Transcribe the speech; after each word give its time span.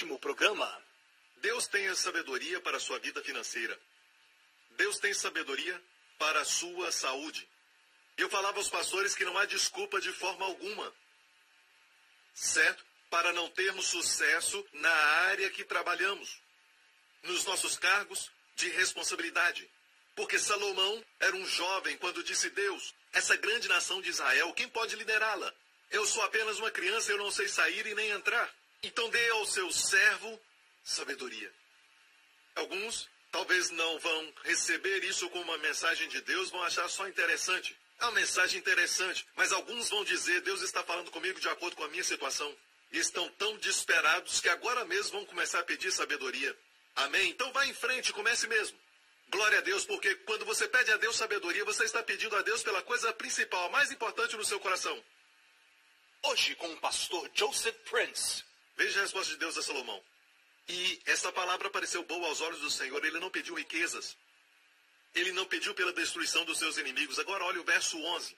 Último 0.00 0.18
programa, 0.18 0.82
Deus 1.42 1.66
tem 1.66 1.86
a 1.88 1.94
sabedoria 1.94 2.58
para 2.62 2.78
a 2.78 2.80
sua 2.80 2.98
vida 2.98 3.22
financeira. 3.22 3.78
Deus 4.70 4.98
tem 4.98 5.12
sabedoria 5.12 5.78
para 6.18 6.40
a 6.40 6.44
sua 6.44 6.90
saúde. 6.90 7.46
Eu 8.16 8.30
falava 8.30 8.56
aos 8.56 8.70
pastores 8.70 9.14
que 9.14 9.26
não 9.26 9.36
há 9.36 9.44
desculpa 9.44 10.00
de 10.00 10.10
forma 10.10 10.46
alguma, 10.46 10.90
certo? 12.34 12.82
Para 13.10 13.30
não 13.34 13.50
termos 13.50 13.88
sucesso 13.88 14.66
na 14.72 14.94
área 15.28 15.50
que 15.50 15.64
trabalhamos, 15.64 16.40
nos 17.24 17.44
nossos 17.44 17.76
cargos 17.76 18.30
de 18.56 18.70
responsabilidade. 18.70 19.70
Porque 20.16 20.38
Salomão 20.38 21.04
era 21.18 21.36
um 21.36 21.44
jovem 21.44 21.98
quando 21.98 22.24
disse: 22.24 22.48
Deus, 22.48 22.94
essa 23.12 23.36
grande 23.36 23.68
nação 23.68 24.00
de 24.00 24.08
Israel, 24.08 24.54
quem 24.54 24.68
pode 24.68 24.96
liderá-la? 24.96 25.52
Eu 25.90 26.06
sou 26.06 26.22
apenas 26.22 26.58
uma 26.58 26.70
criança, 26.70 27.12
eu 27.12 27.18
não 27.18 27.30
sei 27.30 27.48
sair 27.48 27.86
e 27.86 27.94
nem 27.94 28.10
entrar. 28.10 28.50
Então 28.82 29.08
dê 29.10 29.28
ao 29.30 29.44
seu 29.46 29.70
servo 29.72 30.40
sabedoria. 30.82 31.52
Alguns 32.56 33.08
talvez 33.30 33.70
não 33.70 33.98
vão 33.98 34.34
receber 34.44 35.04
isso 35.04 35.28
como 35.30 35.44
uma 35.44 35.58
mensagem 35.58 36.08
de 36.08 36.20
Deus, 36.22 36.50
vão 36.50 36.62
achar 36.62 36.88
só 36.88 37.06
interessante. 37.06 37.76
É 38.00 38.04
uma 38.04 38.12
mensagem 38.12 38.58
interessante, 38.58 39.26
mas 39.36 39.52
alguns 39.52 39.90
vão 39.90 40.04
dizer: 40.04 40.40
Deus 40.40 40.62
está 40.62 40.82
falando 40.82 41.10
comigo 41.10 41.38
de 41.38 41.48
acordo 41.48 41.76
com 41.76 41.84
a 41.84 41.88
minha 41.88 42.04
situação. 42.04 42.54
E 42.92 42.98
estão 42.98 43.28
tão 43.32 43.56
desesperados 43.58 44.40
que 44.40 44.48
agora 44.48 44.84
mesmo 44.84 45.12
vão 45.12 45.26
começar 45.26 45.60
a 45.60 45.64
pedir 45.64 45.92
sabedoria. 45.92 46.56
Amém? 46.96 47.30
Então 47.30 47.52
vá 47.52 47.64
em 47.66 47.74
frente, 47.74 48.12
comece 48.12 48.48
mesmo. 48.48 48.76
Glória 49.28 49.58
a 49.58 49.60
Deus, 49.60 49.84
porque 49.84 50.12
quando 50.26 50.44
você 50.44 50.66
pede 50.66 50.90
a 50.90 50.96
Deus 50.96 51.16
sabedoria, 51.16 51.64
você 51.64 51.84
está 51.84 52.02
pedindo 52.02 52.34
a 52.34 52.42
Deus 52.42 52.64
pela 52.64 52.82
coisa 52.82 53.12
principal, 53.12 53.66
a 53.66 53.70
mais 53.70 53.92
importante 53.92 54.36
no 54.36 54.44
seu 54.44 54.58
coração. 54.58 55.00
Hoje 56.24 56.56
com 56.56 56.68
o 56.72 56.76
pastor 56.78 57.30
Joseph 57.32 57.76
Prince. 57.88 58.49
Veja 58.80 59.00
a 59.00 59.02
resposta 59.02 59.34
de 59.34 59.38
Deus 59.38 59.58
a 59.58 59.62
Salomão. 59.62 60.02
E 60.66 61.02
essa 61.04 61.30
palavra 61.30 61.68
pareceu 61.68 62.02
boa 62.02 62.28
aos 62.28 62.40
olhos 62.40 62.60
do 62.60 62.70
Senhor. 62.70 63.04
Ele 63.04 63.20
não 63.20 63.28
pediu 63.28 63.54
riquezas. 63.54 64.16
Ele 65.14 65.32
não 65.32 65.44
pediu 65.44 65.74
pela 65.74 65.92
destruição 65.92 66.46
dos 66.46 66.58
seus 66.58 66.78
inimigos. 66.78 67.18
Agora 67.18 67.44
olha 67.44 67.60
o 67.60 67.64
verso 67.64 67.98
11. 67.98 68.34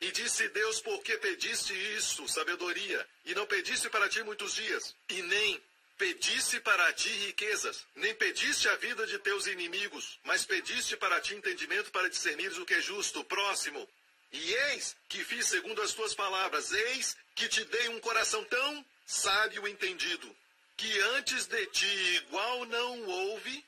E 0.00 0.10
disse 0.10 0.48
Deus, 0.48 0.80
por 0.80 1.00
que 1.04 1.16
pediste 1.18 1.72
isso, 1.96 2.26
sabedoria, 2.26 3.08
e 3.24 3.32
não 3.36 3.46
pediste 3.46 3.88
para 3.88 4.08
ti 4.08 4.24
muitos 4.24 4.56
dias, 4.56 4.94
e 5.08 5.22
nem 5.22 5.62
pediste 5.96 6.58
para 6.60 6.92
ti 6.92 7.08
riquezas, 7.08 7.86
nem 7.94 8.12
pediste 8.14 8.68
a 8.68 8.74
vida 8.76 9.06
de 9.06 9.18
teus 9.20 9.46
inimigos, 9.46 10.18
mas 10.24 10.44
pediste 10.44 10.96
para 10.96 11.20
ti 11.20 11.34
entendimento 11.34 11.92
para 11.92 12.10
discernires 12.10 12.58
o 12.58 12.66
que 12.66 12.74
é 12.74 12.80
justo, 12.80 13.24
próximo. 13.24 13.88
E 14.32 14.52
eis 14.52 14.96
que 15.08 15.24
fiz 15.24 15.46
segundo 15.46 15.80
as 15.80 15.94
tuas 15.94 16.12
palavras, 16.12 16.72
eis 16.72 17.16
que 17.36 17.48
te 17.48 17.64
dei 17.64 17.88
um 17.88 18.00
coração 18.00 18.44
tão 18.44 18.84
sábio 19.06 19.66
e 19.66 19.70
entendido, 19.70 20.36
que 20.76 21.00
antes 21.16 21.46
de 21.46 21.66
ti 21.66 21.86
igual 22.16 22.66
não 22.66 23.04
houve, 23.04 23.64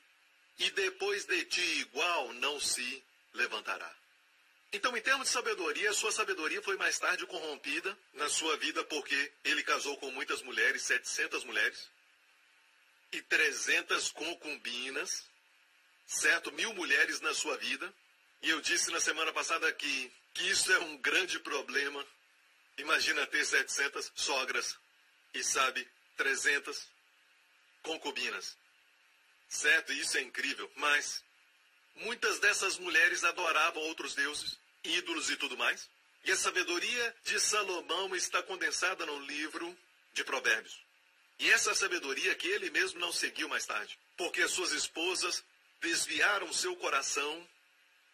e 0.59 0.69
depois 0.71 1.25
de 1.25 1.45
ti 1.45 1.61
igual 1.79 2.33
não 2.33 2.59
se 2.59 3.03
levantará. 3.33 3.95
Então, 4.71 4.95
em 4.95 5.01
termos 5.01 5.27
de 5.27 5.33
sabedoria, 5.33 5.91
sua 5.93 6.11
sabedoria 6.11 6.61
foi 6.61 6.77
mais 6.77 6.99
tarde 6.99 7.25
corrompida 7.25 7.97
na 8.13 8.29
sua 8.29 8.55
vida 8.57 8.83
porque 8.83 9.31
ele 9.43 9.63
casou 9.63 9.97
com 9.97 10.11
muitas 10.11 10.43
mulheres, 10.43 10.83
700 10.83 11.43
mulheres, 11.43 11.89
e 13.11 13.21
300 13.21 14.11
concubinas, 14.11 15.25
certo? 16.05 16.51
Mil 16.51 16.73
mulheres 16.73 17.19
na 17.21 17.33
sua 17.33 17.57
vida. 17.57 17.91
E 18.43 18.49
eu 18.49 18.61
disse 18.61 18.91
na 18.91 18.99
semana 18.99 19.33
passada 19.33 19.71
que, 19.73 20.11
que 20.35 20.47
isso 20.47 20.71
é 20.71 20.79
um 20.79 20.97
grande 20.97 21.39
problema. 21.39 22.05
Imagina 22.77 23.25
ter 23.25 23.43
700 23.43 24.11
sogras 24.13 24.77
e, 25.33 25.43
sabe, 25.43 25.87
300 26.17 26.87
concubinas. 27.83 28.57
Certo? 29.47 29.93
Isso 29.93 30.17
é 30.17 30.21
incrível. 30.21 30.71
Mas 30.75 31.23
muitas 31.95 32.39
dessas 32.39 32.77
mulheres 32.77 33.23
adoravam 33.23 33.81
outros 33.83 34.15
deuses, 34.15 34.57
ídolos 34.83 35.29
e 35.29 35.37
tudo 35.37 35.57
mais. 35.57 35.89
E 36.23 36.31
a 36.31 36.35
sabedoria 36.35 37.15
de 37.23 37.39
Salomão 37.39 38.15
está 38.15 38.43
condensada 38.43 39.05
no 39.05 39.19
livro 39.21 39.77
de 40.13 40.23
Provérbios. 40.23 40.77
E 41.39 41.49
essa 41.51 41.73
sabedoria 41.73 42.35
que 42.35 42.47
ele 42.47 42.69
mesmo 42.69 42.99
não 42.99 43.13
seguiu 43.13 43.47
mais 43.47 43.65
tarde, 43.65 43.97
porque 44.17 44.41
as 44.41 44.51
suas 44.51 44.73
esposas 44.73 45.43
desviaram 45.79 46.51
seu 46.51 46.75
coração 46.75 47.47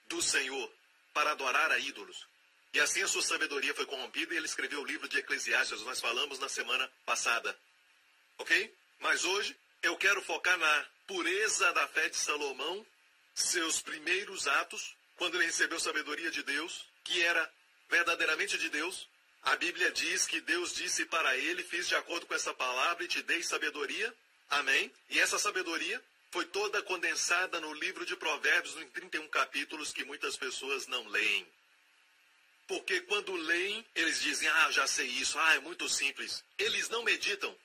do 0.08 0.22
Senhor 0.22 0.72
para 1.12 1.32
adorar 1.32 1.72
a 1.72 1.80
ídolos. 1.80 2.28
E 2.75 2.80
assim 2.81 3.02
a 3.02 3.08
sua 3.08 3.22
sabedoria 3.22 3.74
foi 3.74 3.86
corrompida 3.86 4.34
e 4.34 4.38
ele 4.38 4.47
escreveu 4.47 4.81
o 4.81 4.86
livro 4.86 5.08
de 5.08 5.18
Eclesiastes, 5.18 5.80
nós 5.84 6.02
falamos 6.02 6.40
na 6.40 6.50
semana 6.50 6.91
passada. 7.06 7.58
Ok? 8.38 8.75
Mas 9.00 9.24
hoje 9.24 9.56
eu 9.81 9.96
quero 9.96 10.22
focar 10.22 10.58
na 10.58 10.85
pureza 11.08 11.72
da 11.72 11.88
fé 11.88 12.09
de 12.09 12.18
Salomão, 12.18 12.85
seus 13.34 13.81
primeiros 13.81 14.46
atos, 14.46 14.94
quando 15.16 15.35
ele 15.35 15.46
recebeu 15.46 15.80
sabedoria 15.80 16.30
de 16.30 16.44
Deus, 16.44 16.85
que 17.06 17.24
era 17.24 17.50
verdadeiramente 17.90 18.58
de 18.58 18.68
Deus. 18.68 19.08
A 19.44 19.56
Bíblia 19.56 19.90
diz 19.94 20.28
que 20.28 20.41
Deus 20.41 20.74
disse 20.74 21.06
para 21.06 21.38
ele: 21.38 21.64
Fiz 21.64 21.88
de 21.88 21.96
acordo 21.96 22.25
com 22.25 22.34
essa 22.34 22.53
palavra 22.53 23.06
e 23.06 23.08
te 23.08 23.22
dei 23.22 23.41
sabedoria. 23.41 24.14
Amém? 24.50 24.91
E 25.09 25.18
essa 25.22 25.40
sabedoria 25.40 26.03
foi 26.30 26.44
toda 26.44 26.84
condensada 26.84 27.58
no 27.62 27.74
livro 27.74 28.06
de 28.06 28.18
Provérbios, 28.18 28.75
em 28.75 28.90
31 28.90 29.30
capítulos 29.30 29.94
que 29.94 30.03
muitas 30.03 30.35
pessoas 30.35 30.88
não 30.88 31.08
leem. 31.08 31.47
Porque 32.68 33.02
quando 33.02 33.34
leem, 33.34 33.86
eles 33.96 34.22
dizem: 34.22 34.48
Ah, 34.48 34.72
já 34.72 34.88
sei 34.88 35.08
isso, 35.08 35.38
ah, 35.38 35.56
é 35.56 35.59
muito 35.59 35.88
simples. 35.88 36.44
Eles 36.58 36.90
não 36.90 37.03
meditam. 37.03 37.56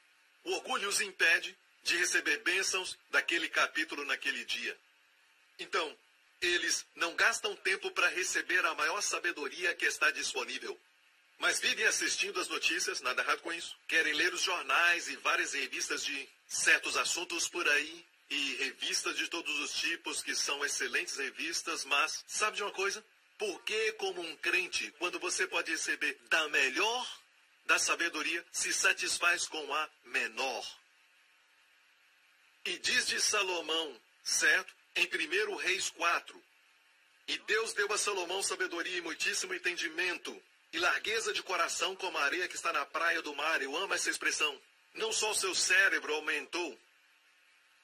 O 0.45 0.53
orgulho 0.53 0.89
os 0.89 1.01
impede 1.01 1.57
de 1.83 1.97
receber 1.97 2.39
bênçãos 2.39 2.99
daquele 3.11 3.49
capítulo 3.49 4.05
naquele 4.05 4.45
dia. 4.45 4.77
Então, 5.59 5.97
eles 6.41 6.87
não 6.95 7.15
gastam 7.15 7.55
tempo 7.57 7.91
para 7.91 8.09
receber 8.09 8.65
a 8.65 8.75
maior 8.75 9.01
sabedoria 9.03 9.75
que 9.75 9.87
está 9.87 10.11
disponível. 10.11 10.79
Mas 11.39 11.59
vivem 11.59 11.87
assistindo 11.87 12.39
as 12.39 12.49
notícias, 12.49 13.01
nada 13.01 13.23
errado 13.23 13.41
com 13.41 13.53
isso. 13.53 13.75
Querem 13.89 14.13
ler 14.13 14.33
os 14.33 14.43
jornais 14.43 15.09
e 15.09 15.17
várias 15.17 15.55
revistas 15.55 16.05
de 16.05 16.29
certos 16.47 16.97
assuntos 16.97 17.49
por 17.49 17.67
aí. 17.69 18.05
E 18.29 18.55
revistas 18.57 19.17
de 19.17 19.27
todos 19.27 19.59
os 19.59 19.73
tipos, 19.73 20.23
que 20.23 20.37
são 20.37 20.65
excelentes 20.65 21.17
revistas, 21.17 21.85
mas 21.85 22.23
sabe 22.29 22.59
de 22.59 22.63
uma 22.63 22.71
coisa? 22.71 23.05
Por 23.41 23.63
que, 23.63 23.93
como 23.93 24.21
um 24.21 24.37
crente, 24.37 24.91
quando 24.99 25.19
você 25.19 25.47
pode 25.47 25.71
receber 25.71 26.15
da 26.29 26.47
melhor 26.51 27.21
da 27.65 27.79
sabedoria, 27.79 28.45
se 28.53 28.71
satisfaz 28.71 29.49
com 29.49 29.73
a 29.73 29.89
menor? 30.05 30.79
E 32.67 32.77
diz 32.77 33.07
de 33.07 33.19
Salomão, 33.19 33.99
certo? 34.23 34.75
Em 34.95 35.07
1 35.07 35.57
Reis 35.57 35.89
4. 35.89 36.45
E 37.29 37.39
Deus 37.39 37.73
deu 37.73 37.91
a 37.91 37.97
Salomão 37.97 38.43
sabedoria 38.43 38.99
e 38.99 39.01
muitíssimo 39.01 39.55
entendimento, 39.55 40.39
e 40.71 40.79
largueza 40.79 41.33
de 41.33 41.43
coração 41.43 41.97
como 41.97 42.19
a 42.19 42.25
areia 42.25 42.47
que 42.47 42.57
está 42.57 42.75
na 42.75 42.85
praia 42.85 43.23
do 43.23 43.35
mar. 43.35 43.63
Eu 43.63 43.75
amo 43.75 43.95
essa 43.95 44.11
expressão. 44.11 44.61
Não 44.93 45.15
só 45.15 45.31
o 45.31 45.35
seu 45.35 45.55
cérebro 45.55 46.13
aumentou, 46.13 46.79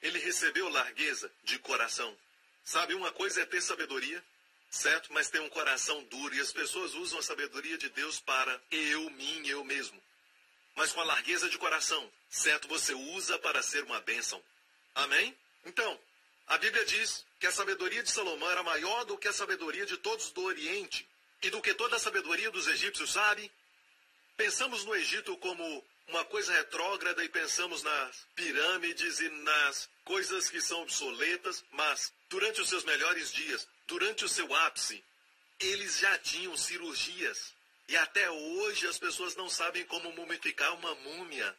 ele 0.03 0.19
recebeu 0.19 0.69
largueza 0.69 1.31
de 1.43 1.57
coração. 1.57 2.15
Sabe, 2.63 2.93
uma 2.93 3.11
coisa 3.11 3.41
é 3.41 3.45
ter 3.47 3.61
sabedoria, 3.61 4.23
certo? 4.77 5.11
Mas 5.11 5.29
ter 5.29 5.41
um 5.41 5.49
coração 5.49 6.03
duro. 6.03 6.35
E 6.35 6.39
as 6.39 6.51
pessoas 6.51 6.93
usam 6.93 7.19
a 7.19 7.23
sabedoria 7.23 7.77
de 7.77 7.89
Deus 7.89 8.19
para 8.19 8.61
eu, 8.71 9.09
mim, 9.11 9.47
eu 9.47 9.63
mesmo. 9.63 10.01
Mas 10.75 10.91
com 10.93 11.01
a 11.01 11.05
largueza 11.05 11.49
de 11.49 11.57
coração, 11.57 12.11
certo? 12.29 12.67
Você 12.67 12.93
usa 12.93 13.37
para 13.39 13.61
ser 13.63 13.83
uma 13.83 13.99
bênção. 14.01 14.41
Amém? 14.93 15.35
Então, 15.65 15.99
a 16.47 16.57
Bíblia 16.57 16.85
diz 16.85 17.25
que 17.39 17.47
a 17.47 17.51
sabedoria 17.51 18.03
de 18.03 18.11
Salomão 18.11 18.49
era 18.49 18.63
maior 18.63 19.03
do 19.05 19.17
que 19.17 19.27
a 19.27 19.33
sabedoria 19.33 19.85
de 19.85 19.97
todos 19.97 20.31
do 20.31 20.43
Oriente 20.43 21.07
e 21.41 21.49
do 21.49 21.61
que 21.61 21.73
toda 21.73 21.95
a 21.95 21.99
sabedoria 21.99 22.49
dos 22.51 22.67
egípcios, 22.67 23.11
sabe? 23.11 23.51
Pensamos 24.35 24.85
no 24.85 24.95
Egito 24.95 25.35
como 25.37 25.83
uma 26.07 26.23
coisa 26.25 26.53
retrógrada 26.53 27.23
e 27.23 27.29
pensamos 27.29 27.83
nas 27.83 28.25
pirâmides 28.35 29.19
e 29.19 29.29
nas 29.29 29.89
coisas 30.05 30.49
que 30.49 30.61
são 30.61 30.81
obsoletas, 30.81 31.63
mas 31.71 32.13
durante 32.29 32.61
os 32.61 32.69
seus 32.69 32.83
melhores 32.85 33.31
dias, 33.31 33.67
durante 33.85 34.23
o 34.23 34.29
seu 34.29 34.53
ápice, 34.55 35.03
eles 35.59 35.97
já 35.97 36.17
tinham 36.19 36.55
cirurgias 36.55 37.53
E 37.89 37.95
até 37.95 38.29
hoje 38.29 38.85
as 38.87 38.99
pessoas 38.99 39.35
não 39.35 39.49
sabem 39.49 39.85
como 39.85 40.11
mumificar 40.11 40.73
uma 40.75 40.93
múmia. 40.95 41.57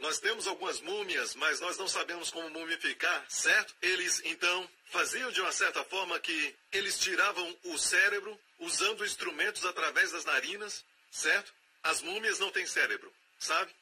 Nós 0.00 0.18
temos 0.18 0.48
algumas 0.48 0.80
múmias, 0.80 1.36
mas 1.36 1.60
nós 1.60 1.78
não 1.78 1.86
sabemos 1.86 2.28
como 2.28 2.50
mumificar, 2.50 3.24
certo? 3.28 3.72
Eles 3.80 4.20
então 4.24 4.68
faziam 4.86 5.30
de 5.30 5.40
uma 5.40 5.52
certa 5.52 5.84
forma 5.84 6.18
que 6.18 6.56
eles 6.72 6.98
tiravam 6.98 7.58
o 7.62 7.78
cérebro 7.78 8.36
usando 8.58 9.04
instrumentos 9.04 9.64
através 9.64 10.10
das 10.10 10.24
narinas, 10.24 10.84
certo? 11.08 11.54
As 11.82 12.00
múmias 12.00 12.38
não 12.38 12.50
têm 12.50 12.66
cérebro, 12.66 13.12
sabe? 13.38 13.74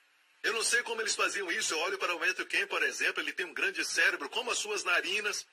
Eu 0.42 0.54
não 0.54 0.64
sei 0.64 0.82
como 0.82 1.02
eles 1.02 1.14
faziam 1.14 1.50
isso. 1.52 1.74
Eu 1.74 1.78
olho 1.80 1.98
para 1.98 2.14
o 2.14 2.20
Matthew 2.20 2.46
Ken, 2.46 2.66
por 2.66 2.82
exemplo, 2.82 3.22
ele 3.22 3.32
tem 3.32 3.44
um 3.44 3.52
grande 3.52 3.84
cérebro, 3.84 4.28
como 4.30 4.50
as 4.50 4.58
suas 4.58 4.84
narinas 4.84 5.46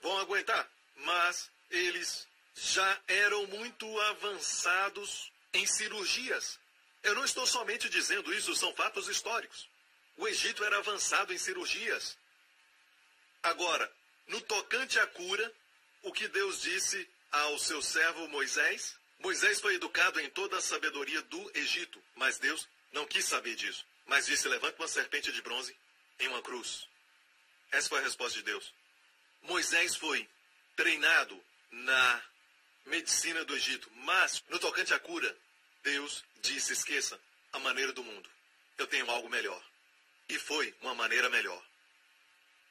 vão 0.00 0.18
aguentar. 0.18 0.66
Mas 0.96 1.50
eles 1.70 2.26
já 2.54 3.00
eram 3.06 3.46
muito 3.48 4.00
avançados 4.00 5.30
em 5.52 5.66
cirurgias. 5.66 6.58
Eu 7.02 7.14
não 7.14 7.24
estou 7.24 7.46
somente 7.46 7.88
dizendo 7.88 8.32
isso, 8.32 8.54
são 8.56 8.74
fatos 8.74 9.08
históricos. 9.08 9.68
O 10.16 10.26
Egito 10.26 10.64
era 10.64 10.78
avançado 10.78 11.34
em 11.34 11.38
cirurgias. 11.38 12.16
Agora, 13.42 13.92
no 14.26 14.40
tocante 14.40 14.98
à 14.98 15.06
cura, 15.06 15.52
o 16.02 16.12
que 16.12 16.26
Deus 16.28 16.62
disse 16.62 17.08
ao 17.30 17.58
seu 17.58 17.82
servo 17.82 18.26
Moisés? 18.28 18.96
Moisés 19.18 19.60
foi 19.60 19.74
educado 19.74 20.20
em 20.20 20.28
toda 20.30 20.58
a 20.58 20.60
sabedoria 20.60 21.22
do 21.22 21.50
Egito, 21.54 22.02
mas 22.14 22.38
Deus 22.38 22.68
não 22.92 23.06
quis 23.06 23.24
saber 23.24 23.54
disso. 23.54 23.84
Mas 24.06 24.26
disse: 24.26 24.48
levante 24.48 24.78
uma 24.78 24.88
serpente 24.88 25.32
de 25.32 25.42
bronze 25.42 25.76
em 26.18 26.28
uma 26.28 26.42
cruz. 26.42 26.86
Essa 27.70 27.88
foi 27.88 27.98
a 27.98 28.02
resposta 28.02 28.38
de 28.38 28.44
Deus. 28.44 28.72
Moisés 29.42 29.96
foi 29.96 30.28
treinado 30.76 31.42
na 31.70 32.22
medicina 32.86 33.44
do 33.44 33.54
Egito, 33.56 33.90
mas 33.96 34.42
no 34.48 34.58
tocante 34.58 34.94
à 34.94 34.98
cura, 34.98 35.36
Deus 35.82 36.24
disse: 36.40 36.72
esqueça 36.72 37.20
a 37.52 37.58
maneira 37.58 37.92
do 37.92 38.04
mundo. 38.04 38.30
Eu 38.78 38.86
tenho 38.86 39.10
algo 39.10 39.28
melhor. 39.28 39.62
E 40.28 40.38
foi 40.38 40.74
uma 40.80 40.94
maneira 40.94 41.30
melhor. 41.30 41.62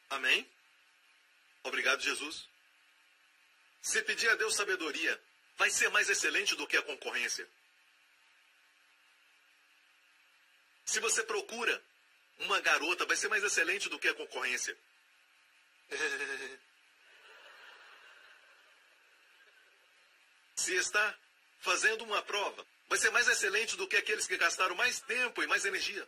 Amém? 0.10 0.48
Obrigado, 1.64 2.02
Jesus. 2.02 2.48
Se 3.82 4.02
pedir 4.02 4.30
a 4.30 4.36
Deus 4.36 4.56
sabedoria, 4.56 5.20
vai 5.58 5.70
ser 5.70 5.90
mais 5.90 6.10
excelente 6.10 6.56
do 6.56 6.68
que 6.68 6.78
a 6.78 6.82
concorrência. 6.82 7.48
Se 10.86 11.00
você 11.00 11.24
procura 11.24 11.84
uma 12.40 12.60
garota, 12.62 13.06
vai 13.06 13.16
ser 13.16 13.28
mais 13.28 13.44
excelente 13.44 13.90
do 13.90 13.98
que 13.98 14.08
a 14.08 14.14
concorrência. 14.14 14.78
Se 20.56 20.76
está 20.76 21.18
fazendo 21.60 22.04
uma 22.04 22.22
prova, 22.22 22.66
vai 22.88 22.98
ser 22.98 23.10
mais 23.12 23.28
excelente 23.28 23.76
do 23.76 23.88
que 23.88 23.98
aqueles 23.98 24.28
que 24.28 24.38
gastaram 24.38 24.76
mais 24.76 25.00
tempo 25.02 25.44
e 25.44 25.48
mais 25.48 25.66
energia. 25.66 26.08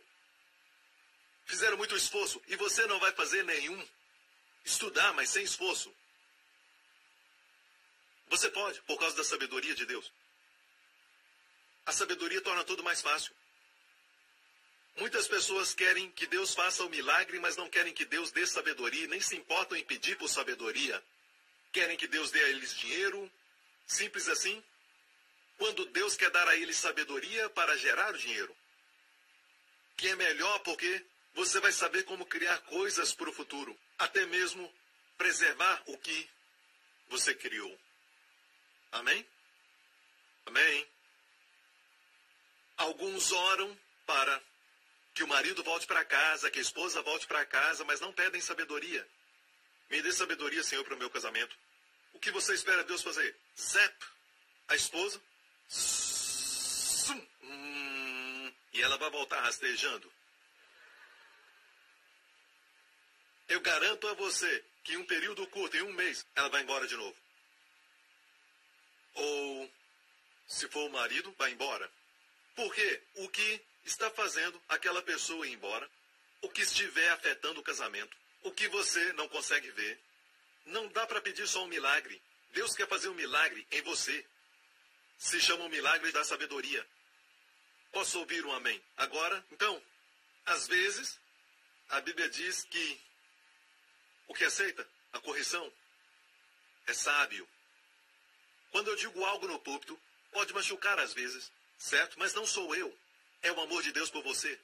Fizeram 1.44 1.76
muito 1.76 1.96
esforço 1.96 2.40
e 2.46 2.56
você 2.56 2.86
não 2.86 2.98
vai 3.00 3.12
fazer 3.12 3.42
nenhum. 3.44 3.88
Estudar, 4.64 5.12
mas 5.14 5.30
sem 5.30 5.44
esforço. 5.44 5.94
Você 8.28 8.50
pode, 8.50 8.80
por 8.82 8.98
causa 8.98 9.16
da 9.16 9.24
sabedoria 9.24 9.74
de 9.74 9.86
Deus. 9.86 10.12
A 11.86 11.92
sabedoria 11.92 12.40
torna 12.40 12.64
tudo 12.64 12.84
mais 12.84 13.00
fácil. 13.00 13.34
Muitas 14.96 15.28
pessoas 15.28 15.74
querem 15.74 16.10
que 16.10 16.26
Deus 16.26 16.54
faça 16.54 16.84
o 16.84 16.90
milagre, 16.90 17.38
mas 17.38 17.56
não 17.56 17.70
querem 17.70 17.94
que 17.94 18.04
Deus 18.04 18.30
dê 18.30 18.46
sabedoria, 18.46 19.06
nem 19.06 19.20
se 19.20 19.36
importam 19.36 19.78
em 19.78 19.84
pedir 19.84 20.16
por 20.18 20.28
sabedoria. 20.28 21.02
Querem 21.72 21.96
que 21.96 22.06
Deus 22.08 22.30
dê 22.30 22.42
a 22.42 22.48
eles 22.48 22.76
dinheiro, 22.76 23.30
simples 23.86 24.28
assim. 24.28 24.62
Quando 25.56 25.86
Deus 25.86 26.16
quer 26.16 26.30
dar 26.30 26.48
a 26.48 26.56
eles 26.56 26.76
sabedoria 26.76 27.48
para 27.50 27.76
gerar 27.78 28.12
o 28.14 28.18
dinheiro. 28.18 28.54
Que 29.96 30.08
é 30.08 30.16
melhor 30.16 30.58
porque 30.60 31.04
você 31.34 31.60
vai 31.60 31.72
saber 31.72 32.02
como 32.02 32.26
criar 32.26 32.58
coisas 32.62 33.14
para 33.14 33.30
o 33.30 33.32
futuro, 33.32 33.78
até 33.98 34.26
mesmo 34.26 34.72
preservar 35.16 35.82
o 35.86 35.96
que 35.96 36.28
você 37.08 37.34
criou. 37.34 37.78
Amém? 38.92 39.26
Amém? 40.46 40.88
Alguns 42.76 43.32
oram 43.32 43.78
para 44.06 44.42
que 45.14 45.22
o 45.22 45.28
marido 45.28 45.62
volte 45.64 45.86
para 45.86 46.04
casa, 46.04 46.50
que 46.50 46.58
a 46.58 46.62
esposa 46.62 47.02
volte 47.02 47.26
para 47.26 47.44
casa, 47.44 47.84
mas 47.84 48.00
não 48.00 48.12
pedem 48.12 48.40
sabedoria. 48.40 49.06
Me 49.90 50.00
dê 50.00 50.12
sabedoria, 50.12 50.62
Senhor, 50.62 50.84
para 50.84 50.94
o 50.94 50.98
meu 50.98 51.10
casamento. 51.10 51.56
O 52.12 52.18
que 52.18 52.30
você 52.30 52.54
espera 52.54 52.84
Deus 52.84 53.02
fazer? 53.02 53.36
Zep, 53.58 53.96
a 54.68 54.76
esposa, 54.76 55.20
hum, 57.42 58.52
e 58.72 58.82
ela 58.82 58.96
vai 58.96 59.10
voltar 59.10 59.40
rastejando. 59.40 60.10
Eu 63.48 63.60
garanto 63.60 64.06
a 64.06 64.14
você 64.14 64.64
que 64.84 64.92
em 64.92 64.98
um 64.98 65.06
período 65.06 65.46
curto, 65.48 65.76
em 65.76 65.82
um 65.82 65.92
mês, 65.92 66.24
ela 66.34 66.48
vai 66.48 66.62
embora 66.62 66.86
de 66.86 66.96
novo. 66.96 67.16
Ou, 69.18 69.70
se 70.46 70.68
for 70.68 70.86
o 70.86 70.90
marido, 70.90 71.34
vai 71.38 71.50
embora. 71.50 71.90
Porque 72.54 73.02
o 73.16 73.28
que 73.28 73.60
está 73.84 74.10
fazendo 74.10 74.60
aquela 74.68 75.02
pessoa 75.02 75.46
ir 75.46 75.52
embora, 75.52 75.88
o 76.42 76.48
que 76.48 76.62
estiver 76.62 77.10
afetando 77.10 77.60
o 77.60 77.62
casamento, 77.62 78.16
o 78.42 78.52
que 78.52 78.68
você 78.68 79.12
não 79.14 79.28
consegue 79.28 79.70
ver, 79.72 80.00
não 80.66 80.86
dá 80.88 81.06
para 81.06 81.20
pedir 81.20 81.46
só 81.48 81.64
um 81.64 81.68
milagre. 81.68 82.20
Deus 82.50 82.74
quer 82.74 82.88
fazer 82.88 83.08
um 83.08 83.14
milagre 83.14 83.66
em 83.70 83.82
você. 83.82 84.24
Se 85.18 85.40
chama 85.40 85.64
um 85.64 85.68
milagre 85.68 86.12
da 86.12 86.24
sabedoria. 86.24 86.86
Posso 87.90 88.18
ouvir 88.20 88.44
um 88.44 88.52
amém? 88.52 88.80
Agora, 88.96 89.44
então, 89.50 89.82
às 90.46 90.68
vezes, 90.68 91.18
a 91.88 92.00
Bíblia 92.00 92.28
diz 92.28 92.64
que 92.64 93.00
o 94.28 94.34
que 94.34 94.44
aceita 94.44 94.86
a 95.12 95.20
correção 95.20 95.72
é 96.86 96.92
sábio. 96.92 97.48
Quando 98.70 98.88
eu 98.88 98.96
digo 98.96 99.24
algo 99.24 99.46
no 99.46 99.58
púlpito, 99.60 99.98
pode 100.32 100.52
machucar 100.52 100.98
às 100.98 101.12
vezes, 101.12 101.50
certo? 101.78 102.18
Mas 102.18 102.34
não 102.34 102.46
sou 102.46 102.74
eu. 102.74 102.96
É 103.42 103.52
o 103.52 103.60
amor 103.60 103.82
de 103.82 103.92
Deus 103.92 104.10
por 104.10 104.22
você, 104.22 104.58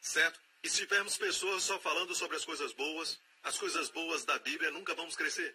certo? 0.00 0.40
E 0.62 0.68
se 0.68 0.78
tivermos 0.78 1.16
pessoas 1.16 1.62
só 1.62 1.78
falando 1.80 2.14
sobre 2.14 2.36
as 2.36 2.44
coisas 2.44 2.72
boas, 2.72 3.18
as 3.42 3.58
coisas 3.58 3.90
boas 3.90 4.24
da 4.24 4.38
Bíblia, 4.38 4.70
nunca 4.70 4.94
vamos 4.94 5.16
crescer. 5.16 5.54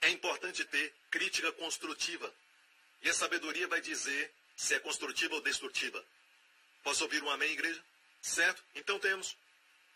É 0.00 0.10
importante 0.10 0.64
ter 0.64 0.94
crítica 1.10 1.50
construtiva. 1.52 2.32
E 3.02 3.08
a 3.08 3.14
sabedoria 3.14 3.66
vai 3.68 3.80
dizer 3.80 4.32
se 4.56 4.74
é 4.74 4.80
construtiva 4.80 5.34
ou 5.34 5.40
destrutiva. 5.40 6.04
Posso 6.82 7.04
ouvir 7.04 7.22
um 7.22 7.30
amém, 7.30 7.52
igreja? 7.52 7.82
Certo? 8.20 8.62
Então 8.74 8.98
temos 8.98 9.36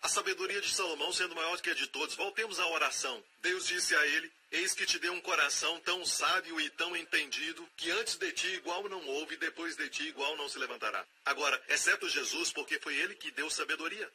a 0.02 0.08
sabedoria 0.08 0.60
de 0.60 0.74
Salomão 0.74 1.12
sendo 1.12 1.34
maior 1.34 1.60
que 1.60 1.70
a 1.70 1.74
de 1.74 1.86
todos. 1.86 2.16
Voltemos 2.16 2.58
à 2.58 2.66
oração. 2.66 3.22
Deus 3.40 3.66
disse 3.66 3.94
a 3.94 4.06
ele: 4.06 4.32
Eis 4.50 4.74
que 4.74 4.84
te 4.84 4.98
deu 4.98 5.12
um 5.12 5.20
coração 5.20 5.78
tão 5.80 6.04
sábio 6.04 6.60
e 6.60 6.68
tão 6.70 6.96
entendido, 6.96 7.68
que 7.76 7.90
antes 7.92 8.16
de 8.16 8.32
ti 8.32 8.48
igual 8.48 8.88
não 8.88 9.06
houve, 9.06 9.34
e 9.34 9.38
depois 9.38 9.76
de 9.76 9.88
ti 9.88 10.08
igual 10.08 10.36
não 10.36 10.48
se 10.48 10.58
levantará. 10.58 11.06
Agora, 11.24 11.62
exceto 11.68 12.08
Jesus, 12.08 12.52
porque 12.52 12.80
foi 12.80 12.96
ele 12.96 13.14
que 13.14 13.30
deu 13.30 13.48
sabedoria. 13.48 14.10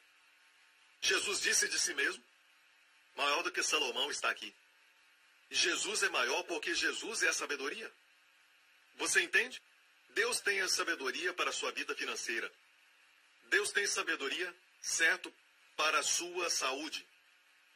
Jesus 1.00 1.40
disse 1.40 1.66
de 1.68 1.80
si 1.80 1.94
mesmo: 1.94 2.22
Maior 3.16 3.42
do 3.42 3.50
que 3.50 3.62
Salomão 3.62 4.10
está 4.10 4.28
aqui. 4.28 4.54
Jesus 5.50 6.02
é 6.02 6.10
maior 6.10 6.42
porque 6.42 6.74
Jesus 6.74 7.22
é 7.22 7.28
a 7.28 7.32
sabedoria. 7.32 7.90
Você 8.96 9.22
entende? 9.22 9.62
Deus 10.10 10.40
tem 10.40 10.60
a 10.60 10.68
sabedoria 10.68 11.32
para 11.32 11.48
a 11.48 11.52
sua 11.52 11.72
vida 11.72 11.94
financeira. 11.94 12.52
Deus 13.48 13.70
tem 13.70 13.86
sabedoria, 13.86 14.54
certo, 14.82 15.32
para 15.78 16.00
a 16.00 16.02
sua 16.02 16.50
saúde. 16.50 17.06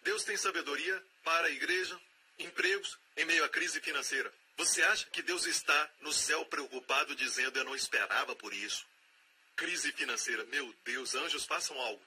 Deus 0.03 0.25
tem 0.25 0.37
sabedoria 0.37 1.01
para 1.23 1.47
a 1.47 1.51
igreja, 1.51 1.99
empregos 2.37 2.99
em 3.17 3.25
meio 3.25 3.45
à 3.45 3.49
crise 3.49 3.81
financeira. 3.81 4.35
Você 4.57 4.83
acha 4.83 5.07
que 5.07 5.23
Deus 5.23 5.47
está 5.47 5.91
no 6.01 6.13
céu 6.13 6.45
preocupado 6.47 7.15
dizendo 7.15 7.57
eu 7.57 7.65
não 7.65 7.77
esperava 7.77 8.35
por 8.35 8.53
isso? 8.53 8.85
Crise 9.55 9.93
financeira, 9.93 10.45
meu 10.47 10.75
Deus, 10.85 11.15
anjos 11.15 11.47
façam 11.47 11.81
algo. 11.81 12.05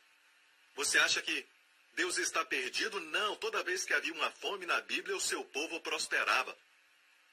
Você 0.75 0.99
acha 0.99 1.21
que 1.21 1.47
Deus 1.93 2.17
está 2.17 2.43
perdido? 2.43 2.99
Não, 2.99 3.37
toda 3.37 3.63
vez 3.63 3.85
que 3.85 3.93
havia 3.93 4.13
uma 4.13 4.29
fome 4.31 4.65
na 4.65 4.81
Bíblia, 4.81 5.15
o 5.15 5.21
seu 5.21 5.45
povo 5.45 5.79
prosperava. 5.79 6.55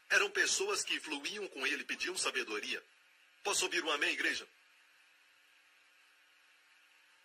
Eram 0.09 0.31
pessoas 0.31 0.85
que 0.85 1.00
fluíam 1.00 1.49
com 1.49 1.66
ele, 1.66 1.83
pediam 1.83 2.16
sabedoria. 2.16 2.81
Posso 3.42 3.64
ouvir 3.64 3.83
um 3.83 3.90
amém, 3.90 4.11
igreja? 4.11 4.47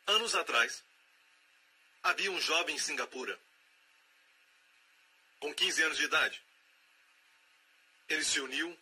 Anos 0.07 0.33
atrás, 0.33 0.83
Havia 2.07 2.31
um 2.31 2.39
jovem 2.39 2.73
em 2.73 2.79
Singapura, 2.79 3.37
com 5.41 5.53
15 5.53 5.83
anos 5.83 5.97
de 5.97 6.05
idade. 6.05 6.41
Ele 8.07 8.23
se 8.23 8.39
uniu 8.39 8.79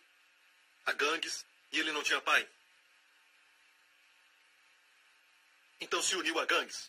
a 0.85 0.91
gangues 0.91 1.43
e 1.71 1.79
ele 1.79 1.91
não 1.91 2.03
tinha 2.03 2.21
pai. 2.21 2.47
Então 5.81 6.03
se 6.03 6.15
uniu 6.15 6.37
a 6.39 6.45
gangues 6.45 6.87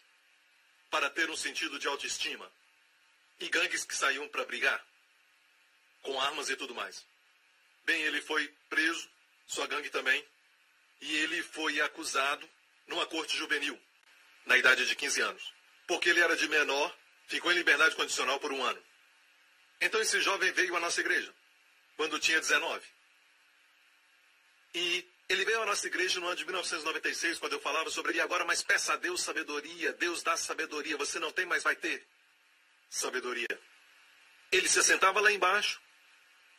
para 0.90 1.09
ter 1.09 1.31
um 1.31 1.37
sentido 1.37 1.78
de 1.78 1.88
autoestima. 1.88 2.52
E 3.40 3.49
gangues 3.49 3.87
que 3.87 3.97
saíam 3.97 4.28
para 4.28 4.45
brigar, 4.45 4.87
com 6.02 6.21
armas 6.21 6.50
e 6.50 6.57
tudo 6.57 6.75
mais. 6.75 7.02
Bem, 7.87 8.02
ele 8.02 8.21
foi 8.21 8.47
preso, 8.69 9.09
sua 9.47 9.66
gangue 9.66 9.88
também, 9.88 10.23
e 11.00 11.16
ele 11.16 11.43
foi 11.43 11.81
acusado 11.81 12.47
numa 12.87 13.07
corte 13.07 13.35
juvenil, 13.35 13.81
na 14.45 14.59
idade 14.59 14.85
de 14.85 14.95
15 14.95 15.23
anos. 15.23 15.55
Porque 15.87 16.09
ele 16.09 16.21
era 16.21 16.37
de 16.37 16.49
menor, 16.49 16.97
ficou 17.26 17.52
em 17.52 17.57
liberdade 17.57 17.95
condicional 17.95 18.38
por 18.40 18.52
um 18.52 18.62
ano. 18.62 18.83
Então 19.81 20.00
esse 20.00 20.21
jovem 20.21 20.52
veio 20.52 20.76
à 20.76 20.81
nossa 20.81 21.00
igreja, 21.00 21.33
quando 21.97 22.19
tinha 22.19 22.40
19. 22.40 22.85
E 24.75 25.07
ele 25.28 25.45
veio 25.45 25.62
à 25.62 25.66
nossa 25.66 25.87
igreja 25.87 26.21
no 26.21 26.26
ano 26.26 26.37
de 26.37 26.45
1996, 26.45 27.38
quando 27.38 27.55
eu 27.55 27.61
falava 27.61 27.90
sobre 27.90 28.12
ele 28.12 28.21
agora, 28.21 28.45
mas 28.45 28.62
peça 28.62 28.95
a 28.95 28.97
Deus 28.97 29.23
sabedoria, 29.23 29.93
Deus 29.95 30.23
dá 30.23 30.37
sabedoria, 30.37 30.97
você 30.97 31.19
não 31.19 31.33
tem, 31.33 31.47
mas 31.47 31.62
vai 31.62 31.75
ter 31.76 32.07
sabedoria. 32.88 33.47
Ele 34.52 34.69
se 34.69 34.83
sentava 34.83 35.21
lá 35.21 35.33
embaixo, 35.33 35.81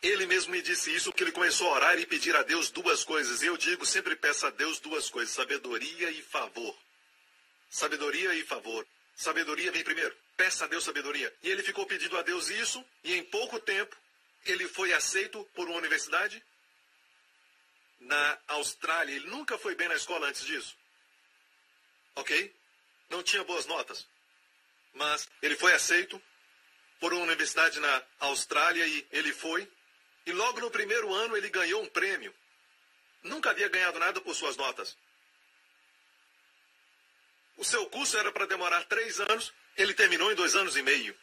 ele 0.01 0.25
mesmo 0.25 0.51
me 0.51 0.61
disse 0.61 0.93
isso, 0.93 1.11
que 1.11 1.23
ele 1.23 1.31
começou 1.31 1.69
a 1.69 1.73
orar 1.73 1.99
e 1.99 2.05
pedir 2.05 2.35
a 2.35 2.43
Deus 2.43 2.69
duas 2.69 3.03
coisas. 3.03 3.41
Eu 3.41 3.57
digo, 3.57 3.85
sempre 3.85 4.15
peça 4.15 4.47
a 4.47 4.51
Deus 4.51 4.79
duas 4.79 5.09
coisas: 5.09 5.33
sabedoria 5.33 6.11
e 6.11 6.21
favor. 6.21 6.77
Sabedoria 7.69 8.33
e 8.35 8.43
favor. 8.43 8.85
Sabedoria 9.17 9.71
vem 9.71 9.83
primeiro. 9.83 10.15
Peça 10.37 10.65
a 10.65 10.67
Deus 10.67 10.83
sabedoria. 10.83 11.35
E 11.41 11.49
ele 11.49 11.63
ficou 11.63 11.85
pedindo 11.87 12.15
a 12.17 12.21
Deus 12.21 12.49
isso, 12.49 12.85
e 13.03 13.15
em 13.15 13.23
pouco 13.23 13.59
tempo 13.59 13.97
ele 14.45 14.67
foi 14.67 14.93
aceito 14.93 15.43
por 15.55 15.67
uma 15.67 15.77
universidade 15.77 16.41
na 17.99 18.37
Austrália. 18.47 19.15
Ele 19.15 19.27
nunca 19.27 19.57
foi 19.57 19.73
bem 19.73 19.87
na 19.87 19.95
escola 19.95 20.27
antes 20.27 20.45
disso. 20.45 20.77
Ok? 22.15 22.55
Não 23.09 23.23
tinha 23.23 23.43
boas 23.43 23.65
notas. 23.65 24.07
Mas 24.93 25.27
ele 25.41 25.55
foi 25.55 25.73
aceito 25.73 26.21
por 26.99 27.11
uma 27.11 27.23
universidade 27.23 27.79
na 27.79 28.03
Austrália 28.19 28.85
e 28.85 29.07
ele 29.11 29.33
foi 29.33 29.67
e 30.27 30.31
logo 30.31 30.59
no 30.59 30.69
primeiro 30.69 31.11
ano 31.13 31.35
ele 31.35 31.49
ganhou 31.49 31.81
um 31.81 31.87
prêmio. 31.87 32.33
Nunca 33.23 33.49
havia 33.49 33.67
ganhado 33.67 33.97
nada 33.97 34.21
por 34.21 34.35
suas 34.35 34.55
notas. 34.55 34.95
O 37.57 37.65
seu 37.65 37.87
curso 37.87 38.17
era 38.17 38.31
para 38.31 38.45
demorar 38.45 38.83
três 38.85 39.19
anos, 39.19 39.51
ele 39.75 39.93
terminou 39.93 40.31
em 40.31 40.35
dois 40.35 40.55
anos 40.55 40.77
e 40.77 40.81
meio. 40.83 41.17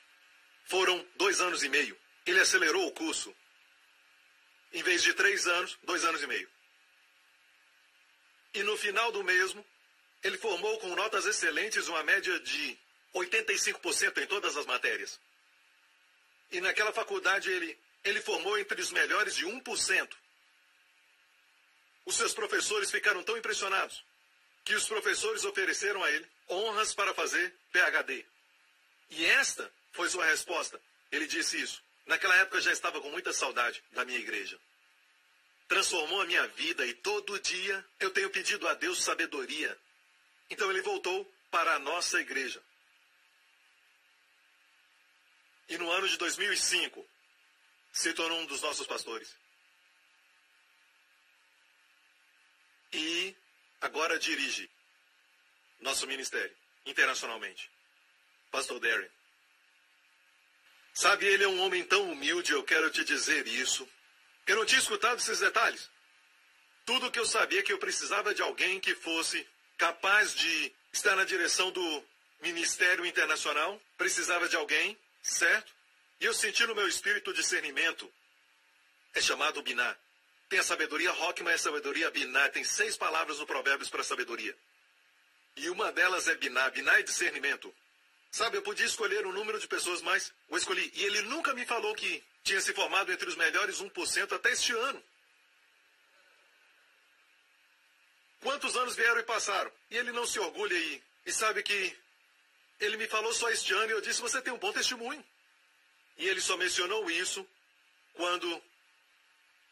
Foram 0.65 1.07
dois 1.15 1.41
anos 1.41 1.63
e 1.63 1.69
meio. 1.69 1.97
Ele 2.27 2.41
acelerou 2.41 2.87
o 2.89 2.93
curso. 2.93 3.35
Em 4.73 4.83
vez 4.83 5.03
de 5.03 5.15
três 5.15 5.47
anos, 5.47 5.79
dois 5.85 6.05
anos 6.05 6.23
e 6.23 6.27
meio. 6.27 6.51
E 8.53 8.63
no 8.65 8.77
final 8.77 9.13
do 9.13 9.23
mesmo, 9.23 9.65
ele 10.23 10.37
formou 10.37 10.79
com 10.79 10.95
notas 10.97 11.25
excelentes 11.27 11.87
uma 11.87 12.03
média 12.03 12.39
de 12.41 12.77
85% 13.15 14.19
em 14.19 14.27
todas 14.27 14.57
as 14.57 14.67
matérias. 14.67 15.21
E 16.51 16.61
naquela 16.61 16.93
faculdade 16.93 17.51
ele 17.51 17.79
ele 18.05 18.21
formou 18.21 18.59
entre 18.59 18.79
os 18.83 18.93
melhores 18.93 19.35
de 19.35 19.47
1%. 19.47 20.15
Os 22.05 22.17
seus 22.17 22.35
professores 22.35 22.91
ficaram 22.91 23.23
tão 23.23 23.35
impressionados 23.39 24.05
que 24.65 24.75
os 24.75 24.87
professores 24.87 25.45
ofereceram 25.45 26.03
a 26.03 26.11
ele 26.11 26.27
honras 26.49 26.95
para 26.95 27.15
fazer 27.15 27.55
PhD. 27.73 28.25
E 29.11 29.25
esta 29.27 29.71
foi 29.93 30.09
sua 30.09 30.25
resposta. 30.25 30.81
Ele 31.13 31.27
disse 31.27 31.61
isso. 31.61 31.83
Naquela 32.07 32.37
época 32.37 32.61
já 32.61 32.73
estava 32.73 33.01
com 33.01 33.11
muita 33.11 33.33
saudade 33.33 33.83
da 33.93 34.05
minha 34.05 34.19
igreja. 34.19 34.59
Transformou 35.69 36.21
a 36.21 36.27
minha 36.27 36.47
vida 36.49 36.87
e 36.87 36.95
todo 36.95 37.41
dia 37.41 37.85
eu 38.01 38.11
tenho 38.11 38.31
pedido 38.31 38.67
a 38.69 38.75
Deus 38.75 39.03
sabedoria. 39.03 39.79
Então 40.51 40.71
ele 40.71 40.83
voltou 40.83 41.31
para 41.51 41.75
a 41.75 41.79
nossa 41.79 42.21
igreja. 42.21 42.63
E 45.69 45.79
no 45.79 45.91
ano 45.91 46.07
de 46.09 46.19
2005, 46.19 47.07
se 47.93 48.13
tornou 48.13 48.39
um 48.41 48.47
dos 48.47 48.61
nossos 48.61 48.87
pastores. 48.87 49.35
E 52.93 53.35
agora 53.85 54.19
dirige 54.19 54.71
nosso 55.81 56.07
ministério 56.07 56.57
internacionalmente. 56.87 57.71
Pastor 58.51 58.81
Darren. 58.81 59.11
Sabe, 60.95 61.27
ele 61.27 61.45
é 61.45 61.49
um 61.49 61.61
homem 61.61 61.85
tão 61.85 62.11
humilde, 62.11 62.53
eu 62.53 62.63
quero 62.63 62.91
te 62.91 63.05
dizer 63.05 63.47
isso. 63.47 63.87
Eu 64.47 64.57
não 64.57 64.65
tinha 64.65 64.81
escutado 64.81 65.19
esses 65.19 65.41
detalhes. 65.41 65.91
Tudo 66.87 67.11
que 67.11 67.19
eu 67.19 67.27
sabia 67.27 67.61
é 67.61 67.63
que 67.63 67.73
eu 67.73 67.79
precisava 67.79 68.35
de 68.35 68.41
alguém 68.41 68.81
que 68.81 68.95
fosse 68.95 69.47
capaz 69.77 70.35
de 70.35 70.73
estar 70.93 71.15
na 71.17 71.25
direção 71.25 71.71
do 71.71 72.05
Ministério 72.41 73.05
Internacional, 73.05 73.81
precisava 73.99 74.49
de 74.49 74.57
alguém, 74.57 74.99
certo? 75.23 75.73
E 76.21 76.25
eu 76.25 76.33
senti 76.33 76.67
no 76.67 76.75
meu 76.75 76.89
espírito 76.89 77.35
discernimento. 77.35 78.11
É 79.15 79.21
chamado 79.21 79.63
Biná. 79.63 79.95
Tem 80.49 80.59
a 80.59 80.63
sabedoria 80.63 81.11
Rockman 81.11 81.53
é 81.53 81.55
a 81.55 81.59
sabedoria 81.59 82.11
Biná. 82.11 82.49
Tem 82.49 82.65
seis 82.65 82.97
palavras 82.97 83.39
no 83.39 83.47
Provérbios 83.47 83.91
para 83.91 84.05
sabedoria. 84.05 84.57
E 85.57 85.69
uma 85.71 85.93
delas 85.93 86.29
é 86.29 86.35
Biná. 86.35 86.69
Biná 86.71 86.99
é 86.99 87.03
discernimento. 87.03 87.75
Sabe, 88.31 88.57
eu 88.57 88.63
podia 88.63 88.85
escolher 88.87 89.27
um 89.27 89.33
número 89.33 89.61
de 89.61 89.69
pessoas, 89.69 90.03
mas 90.03 90.33
eu 90.51 90.57
escolhi. 90.57 90.91
E 90.95 91.05
ele 91.05 91.23
nunca 91.23 91.55
me 91.55 91.65
falou 91.65 91.95
que 91.95 92.23
tinha 92.43 92.61
se 92.61 92.73
formado 92.75 93.13
entre 93.13 93.29
os 93.29 93.37
melhores 93.37 93.81
1% 93.81 94.33
até 94.33 94.53
este 94.53 94.73
ano. 94.73 95.03
Quantos 98.41 98.77
anos 98.77 98.97
vieram 98.97 99.21
e 99.21 99.23
passaram? 99.23 99.73
E 99.91 99.97
ele 99.97 100.13
não 100.13 100.27
se 100.27 100.39
orgulha. 100.39 100.77
E 101.25 101.33
sabe 101.33 101.63
que 101.63 101.97
ele 102.79 102.97
me 102.97 103.07
falou 103.07 103.33
só 103.33 103.49
este 103.51 103.73
ano 103.73 103.91
e 103.91 103.93
eu 103.93 104.01
disse: 104.01 104.21
Você 104.21 104.43
tem 104.43 104.53
um 104.53 104.59
bom 104.59 104.73
testemunho. 104.73 105.25
E 106.19 106.29
ele 106.29 106.41
só 106.41 106.57
mencionou 106.57 107.11
isso 107.11 107.47
quando 108.15 108.63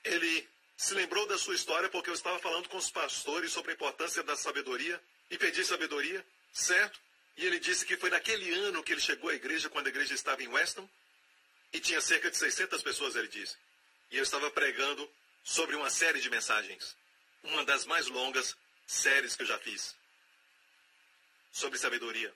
ele 0.04 0.48
se 0.82 0.94
lembrou 0.94 1.24
da 1.28 1.38
sua 1.38 1.54
história, 1.54 1.88
porque 1.88 2.10
eu 2.10 2.14
estava 2.14 2.40
falando 2.40 2.68
com 2.68 2.76
os 2.76 2.90
pastores 2.90 3.52
sobre 3.52 3.70
a 3.70 3.74
importância 3.74 4.20
da 4.24 4.36
sabedoria 4.36 5.00
e 5.30 5.38
pedi 5.38 5.64
sabedoria, 5.64 6.26
certo? 6.52 7.00
E 7.36 7.46
ele 7.46 7.60
disse 7.60 7.86
que 7.86 7.96
foi 7.96 8.10
naquele 8.10 8.52
ano 8.52 8.82
que 8.82 8.92
ele 8.92 9.00
chegou 9.00 9.30
à 9.30 9.34
igreja, 9.34 9.70
quando 9.70 9.86
a 9.86 9.90
igreja 9.90 10.12
estava 10.12 10.42
em 10.42 10.48
Weston, 10.48 10.88
e 11.72 11.78
tinha 11.78 12.00
cerca 12.00 12.28
de 12.32 12.36
600 12.36 12.82
pessoas, 12.82 13.14
ele 13.14 13.28
disse. 13.28 13.56
E 14.10 14.16
eu 14.16 14.24
estava 14.24 14.50
pregando 14.50 15.08
sobre 15.44 15.76
uma 15.76 15.88
série 15.88 16.20
de 16.20 16.28
mensagens, 16.28 16.96
uma 17.44 17.64
das 17.64 17.86
mais 17.86 18.08
longas 18.08 18.56
séries 18.84 19.36
que 19.36 19.44
eu 19.44 19.46
já 19.46 19.58
fiz, 19.60 19.94
sobre 21.52 21.78
sabedoria. 21.78 22.34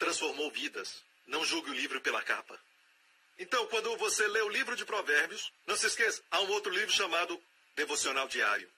Transformou 0.00 0.50
vidas. 0.50 1.00
Não 1.28 1.44
julgue 1.44 1.70
o 1.70 1.74
livro 1.74 2.00
pela 2.00 2.20
capa. 2.22 2.60
Então, 3.38 3.68
quando 3.68 3.96
você 3.98 4.26
lê 4.26 4.42
o 4.42 4.48
livro 4.48 4.74
de 4.74 4.84
Provérbios, 4.84 5.52
não 5.64 5.76
se 5.76 5.86
esqueça, 5.86 6.20
há 6.28 6.40
um 6.40 6.50
outro 6.50 6.72
livro 6.72 6.92
chamado 6.92 7.40
Devocional 7.76 8.28
Diário. 8.28 8.70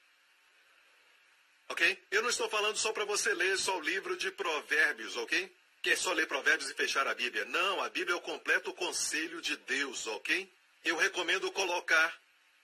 Ok? 1.68 2.02
Eu 2.10 2.22
não 2.22 2.30
estou 2.30 2.48
falando 2.48 2.76
só 2.76 2.92
para 2.92 3.04
você 3.04 3.34
ler 3.34 3.58
só 3.58 3.76
o 3.76 3.80
livro 3.80 4.16
de 4.16 4.30
Provérbios, 4.30 5.16
ok? 5.16 5.52
Que 5.82 5.90
é 5.90 5.96
só 5.96 6.12
ler 6.12 6.26
Provérbios 6.26 6.70
e 6.70 6.74
fechar 6.74 7.06
a 7.06 7.14
Bíblia. 7.14 7.44
Não, 7.46 7.82
a 7.82 7.88
Bíblia 7.88 8.14
é 8.14 8.16
o 8.16 8.20
completo 8.20 8.72
conselho 8.72 9.40
de 9.40 9.56
Deus, 9.58 10.06
ok? 10.06 10.50
Eu 10.84 10.96
recomendo 10.96 11.50
colocar 11.52 12.16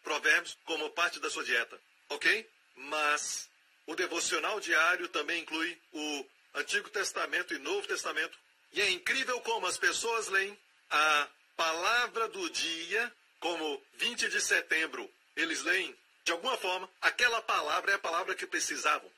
Provérbios 0.03 0.57
como 0.65 0.91
parte 0.91 1.19
da 1.21 1.31
sua 1.31 1.45
dieta, 1.45 1.81
ok? 2.09 2.49
Mas 2.77 3.49
o 3.87 3.95
devocional 3.95 4.61
diário 4.61 5.09
também 5.09 5.43
inclui 5.43 5.79
o 5.93 6.27
Antigo 6.55 6.89
Testamento 6.91 7.55
e 7.55 7.59
Novo 7.59 7.87
Testamento. 7.87 8.39
E 8.73 8.81
é 8.81 8.91
incrível 8.91 9.41
como 9.41 9.67
as 9.67 9.77
pessoas 9.77 10.29
leem 10.29 10.57
a 10.91 11.29
palavra 11.57 12.29
do 12.29 12.49
dia, 12.51 13.13
como 13.41 13.83
20 13.95 14.29
de 14.29 14.41
setembro, 14.41 15.11
eles 15.37 15.63
leem, 15.63 15.97
de 16.25 16.33
alguma 16.33 16.57
forma, 16.57 16.89
aquela 17.01 17.43
palavra 17.43 17.93
é 17.93 17.95
a 17.95 17.99
palavra 17.99 18.35
que 18.35 18.47
precisavam. 18.47 19.11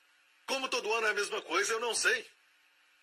Como 0.47 0.69
todo 0.69 0.93
ano 0.93 1.07
é 1.07 1.11
a 1.11 1.15
mesma 1.15 1.41
coisa, 1.43 1.73
eu 1.73 1.81
não 1.81 1.95
sei. 1.95 2.27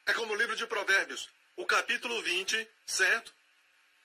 É 0.05 0.13
como 0.13 0.33
o 0.33 0.35
livro 0.35 0.55
de 0.55 0.65
Provérbios. 0.65 1.29
O 1.55 1.65
capítulo 1.65 2.21
20, 2.21 2.67
certo? 2.85 3.33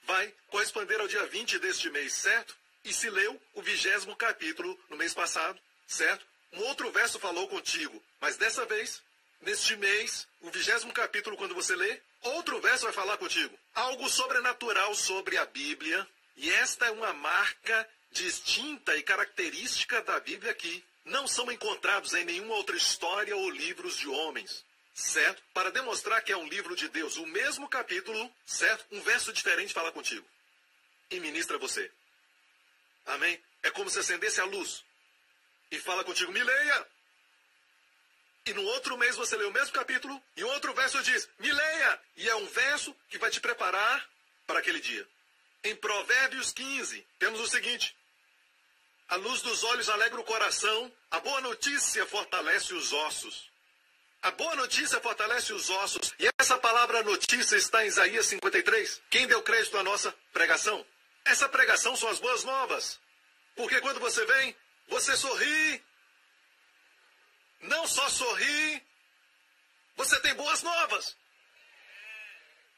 Vai 0.05 0.33
corresponder 0.49 1.01
ao 1.01 1.09
dia 1.09 1.27
20 1.27 1.59
deste 1.59 1.91
mês, 1.91 2.13
certo? 2.13 2.57
E 2.85 2.93
se 2.93 3.11
leu 3.11 3.41
o 3.55 3.63
vigésimo 3.63 4.15
capítulo 4.17 4.79
no 4.89 4.97
mês 4.97 5.13
passado, 5.13 5.59
certo? 5.87 6.25
Um 6.53 6.63
outro 6.65 6.91
verso 6.93 7.19
falou 7.19 7.49
contigo, 7.49 8.03
mas 8.21 8.37
dessa 8.37 8.65
vez, 8.65 9.03
neste 9.41 9.77
mês, 9.77 10.27
o 10.41 10.51
vigésimo 10.51 10.93
capítulo, 10.93 11.37
quando 11.37 11.55
você 11.55 11.75
lê, 11.75 12.01
Outro 12.27 12.61
verso 12.61 12.85
vai 12.85 12.93
falar 12.93 13.17
contigo. 13.19 13.57
Algo 13.75 14.09
sobrenatural 14.09 14.95
sobre 14.95 15.37
a 15.37 15.47
Bíblia. 15.47 16.07
E 16.37 16.51
esta 16.51 16.87
é 16.87 16.91
uma 16.91 17.13
marca 17.13 17.89
distinta 18.17 18.97
e 18.97 19.03
característica 19.03 20.03
da 20.03 20.19
Bíblia 20.21 20.53
que 20.55 20.85
não 21.05 21.29
são 21.29 21.51
encontrados 21.51 22.15
em 22.15 22.25
nenhuma 22.25 22.55
outra 22.55 22.77
história 22.77 23.37
ou 23.37 23.51
livros 23.51 23.97
de 23.97 24.09
homens. 24.09 24.65
Certo? 24.95 25.43
Para 25.53 25.71
demonstrar 25.71 26.23
que 26.23 26.33
é 26.33 26.37
um 26.37 26.49
livro 26.49 26.75
de 26.75 26.89
Deus. 26.89 27.17
O 27.17 27.27
mesmo 27.27 27.69
capítulo, 27.69 28.33
certo? 28.47 28.87
Um 28.91 29.01
verso 29.03 29.33
diferente 29.33 29.75
fala 29.75 29.93
contigo. 29.93 30.27
E 31.11 31.21
ministra 31.21 31.59
você. 31.59 31.91
Amém? 33.05 33.39
É 33.63 33.71
como 33.71 33.91
se 33.91 33.99
acendesse 33.99 34.41
a 34.41 34.45
luz. 34.45 34.83
E 35.71 35.79
fala 35.79 36.03
contigo, 36.03 36.33
me 36.33 36.43
leia. 36.43 36.87
E 38.47 38.55
no 38.55 38.63
outro 38.63 38.97
mês 38.97 39.17
você 39.17 39.37
lê 39.37 39.45
o 39.45 39.53
mesmo 39.53 39.75
capítulo 39.75 40.23
e 40.37 40.45
outro 40.45 40.73
verso 40.73 41.03
diz: 41.03 41.29
Me 41.39 41.53
leia! 41.53 42.01
E 42.17 42.29
é 42.29 42.37
um 42.37 42.47
verso 42.47 42.97
que 43.09 43.19
vai 43.19 43.29
te 43.29 43.41
preparar 43.41 44.09
para 44.47 44.61
aquele 44.61 44.81
dia. 44.81 45.07
Em 45.65 45.75
Provérbios 45.75 46.53
15, 46.53 47.05
temos 47.19 47.41
o 47.41 47.49
seguinte: 47.49 47.95
A 49.09 49.17
luz 49.17 49.41
dos 49.43 49.63
olhos 49.65 49.89
alegra 49.89 50.21
o 50.21 50.25
coração, 50.25 50.93
a 51.11 51.21
boa 51.21 51.41
notícia 51.41 52.05
fortalece 52.07 52.75
os 52.75 52.93
ossos. 52.93 53.51
A 54.23 54.33
boa 54.33 54.57
notícia 54.57 55.01
fortalece 55.01 55.53
os 55.53 55.71
ossos. 55.71 56.13
E 56.19 56.29
essa 56.39 56.59
palavra 56.59 57.03
notícia 57.05 57.57
está 57.57 57.85
em 57.85 57.89
Isaías 57.89 58.27
53. 58.27 59.01
Quem 59.09 59.27
deu 59.29 59.41
crédito 59.43 59.79
à 59.79 59.85
nossa 59.85 60.13
pregação? 60.33 60.85
Essa 61.25 61.49
pregação 61.49 61.95
são 61.95 62.09
as 62.09 62.19
boas 62.19 62.43
novas. 62.43 62.99
Porque 63.55 63.81
quando 63.81 64.01
você 64.01 64.25
vem, 64.27 64.57
você 64.89 65.17
sorri. 65.17 65.83
Não 67.61 67.87
só 67.87 68.09
sorri, 68.09 68.83
você 69.97 70.21
tem 70.21 70.35
boas 70.35 70.63
novas. 70.63 71.17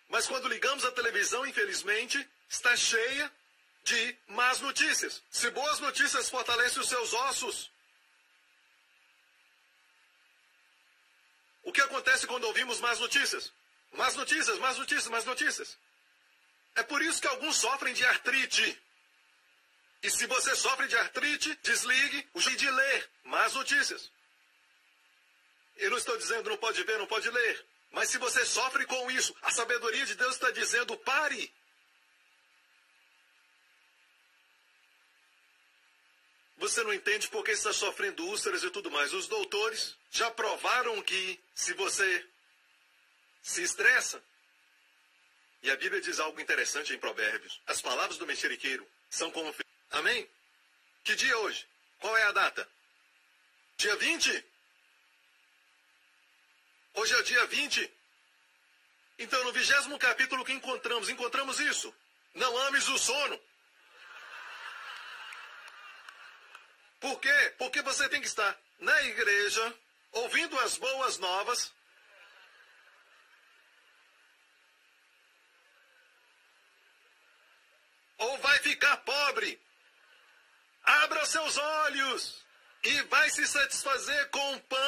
Mas 0.08 0.26
quando 0.26 0.48
ligamos 0.48 0.84
a 0.84 0.92
televisão, 0.92 1.46
infelizmente, 1.46 2.26
está 2.48 2.76
cheia 2.76 3.32
de 3.88 4.18
más 4.28 4.60
notícias. 4.60 5.22
Se 5.30 5.50
boas 5.50 5.80
notícias 5.80 6.28
fortalecem 6.28 6.80
os 6.80 6.88
seus 6.88 7.12
ossos, 7.12 7.70
o 11.62 11.72
que 11.72 11.80
acontece 11.80 12.26
quando 12.26 12.46
ouvimos 12.46 12.80
más 12.80 13.00
notícias? 13.00 13.52
Más 13.92 14.14
notícias, 14.16 14.58
más 14.58 14.76
notícias, 14.78 15.08
más 15.08 15.24
notícias. 15.24 15.78
É 16.76 16.82
por 16.82 17.02
isso 17.02 17.20
que 17.20 17.28
alguns 17.28 17.56
sofrem 17.56 17.94
de 17.94 18.04
artrite. 18.04 18.80
E 20.02 20.10
se 20.10 20.26
você 20.26 20.54
sofre 20.54 20.86
de 20.86 20.96
artrite, 20.96 21.58
desligue 21.62 22.28
o 22.34 22.40
de 22.40 22.70
ler 22.70 23.10
más 23.24 23.54
notícias. 23.54 24.10
Eu 25.76 25.90
não 25.90 25.98
estou 25.98 26.16
dizendo 26.16 26.50
não 26.50 26.56
pode 26.56 26.82
ver, 26.84 26.98
não 26.98 27.06
pode 27.06 27.28
ler. 27.30 27.66
Mas 27.90 28.10
se 28.10 28.18
você 28.18 28.44
sofre 28.44 28.84
com 28.86 29.10
isso, 29.10 29.34
a 29.42 29.50
sabedoria 29.50 30.04
de 30.06 30.14
Deus 30.14 30.34
está 30.34 30.50
dizendo 30.50 30.96
pare. 30.98 31.52
Você 36.58 36.82
não 36.82 36.92
entende 36.92 37.28
porque 37.28 37.52
está 37.52 37.72
sofrendo 37.72 38.26
úlceras 38.26 38.64
e 38.64 38.70
tudo 38.70 38.90
mais. 38.90 39.12
Os 39.12 39.28
doutores 39.28 39.94
já 40.10 40.30
provaram 40.30 41.00
que 41.02 41.40
se 41.54 41.72
você 41.74 42.26
se 43.42 43.62
estressa, 43.62 44.22
e 45.62 45.70
a 45.70 45.76
Bíblia 45.76 46.00
diz 46.00 46.18
algo 46.18 46.40
interessante 46.40 46.92
em 46.92 46.98
Provérbios, 46.98 47.60
as 47.66 47.80
palavras 47.80 48.18
do 48.18 48.26
mexeriqueiro 48.26 48.86
são 49.08 49.30
como. 49.30 49.54
Amém? 49.90 50.28
Que 51.04 51.14
dia 51.14 51.32
é 51.32 51.36
hoje? 51.36 51.66
Qual 52.00 52.16
é 52.16 52.24
a 52.24 52.32
data? 52.32 52.68
Dia 53.76 53.94
20? 53.96 54.44
Hoje 56.94 57.14
é 57.14 57.22
dia 57.22 57.46
20. 57.46 57.92
Então, 59.20 59.42
no 59.44 59.52
vigésimo 59.52 59.98
capítulo 59.98 60.44
que 60.44 60.52
encontramos, 60.52 61.08
encontramos 61.08 61.60
isso. 61.60 61.94
Não 62.34 62.56
ames 62.66 62.88
o 62.88 62.98
sono. 62.98 63.40
Por 67.00 67.20
quê? 67.20 67.54
Porque 67.58 67.80
você 67.82 68.08
tem 68.08 68.20
que 68.20 68.26
estar 68.26 68.58
na 68.80 69.02
igreja, 69.02 69.74
ouvindo 70.12 70.58
as 70.60 70.76
boas 70.76 71.18
novas. 71.18 71.72
Ou 78.18 78.38
vai 78.38 78.58
ficar 78.60 78.96
pobre. 78.98 79.60
Abra 80.84 81.24
seus 81.26 81.56
olhos 81.56 82.44
e 82.82 83.02
vai 83.02 83.30
se 83.30 83.46
satisfazer 83.46 84.30
com 84.30 84.58
pão. 84.60 84.78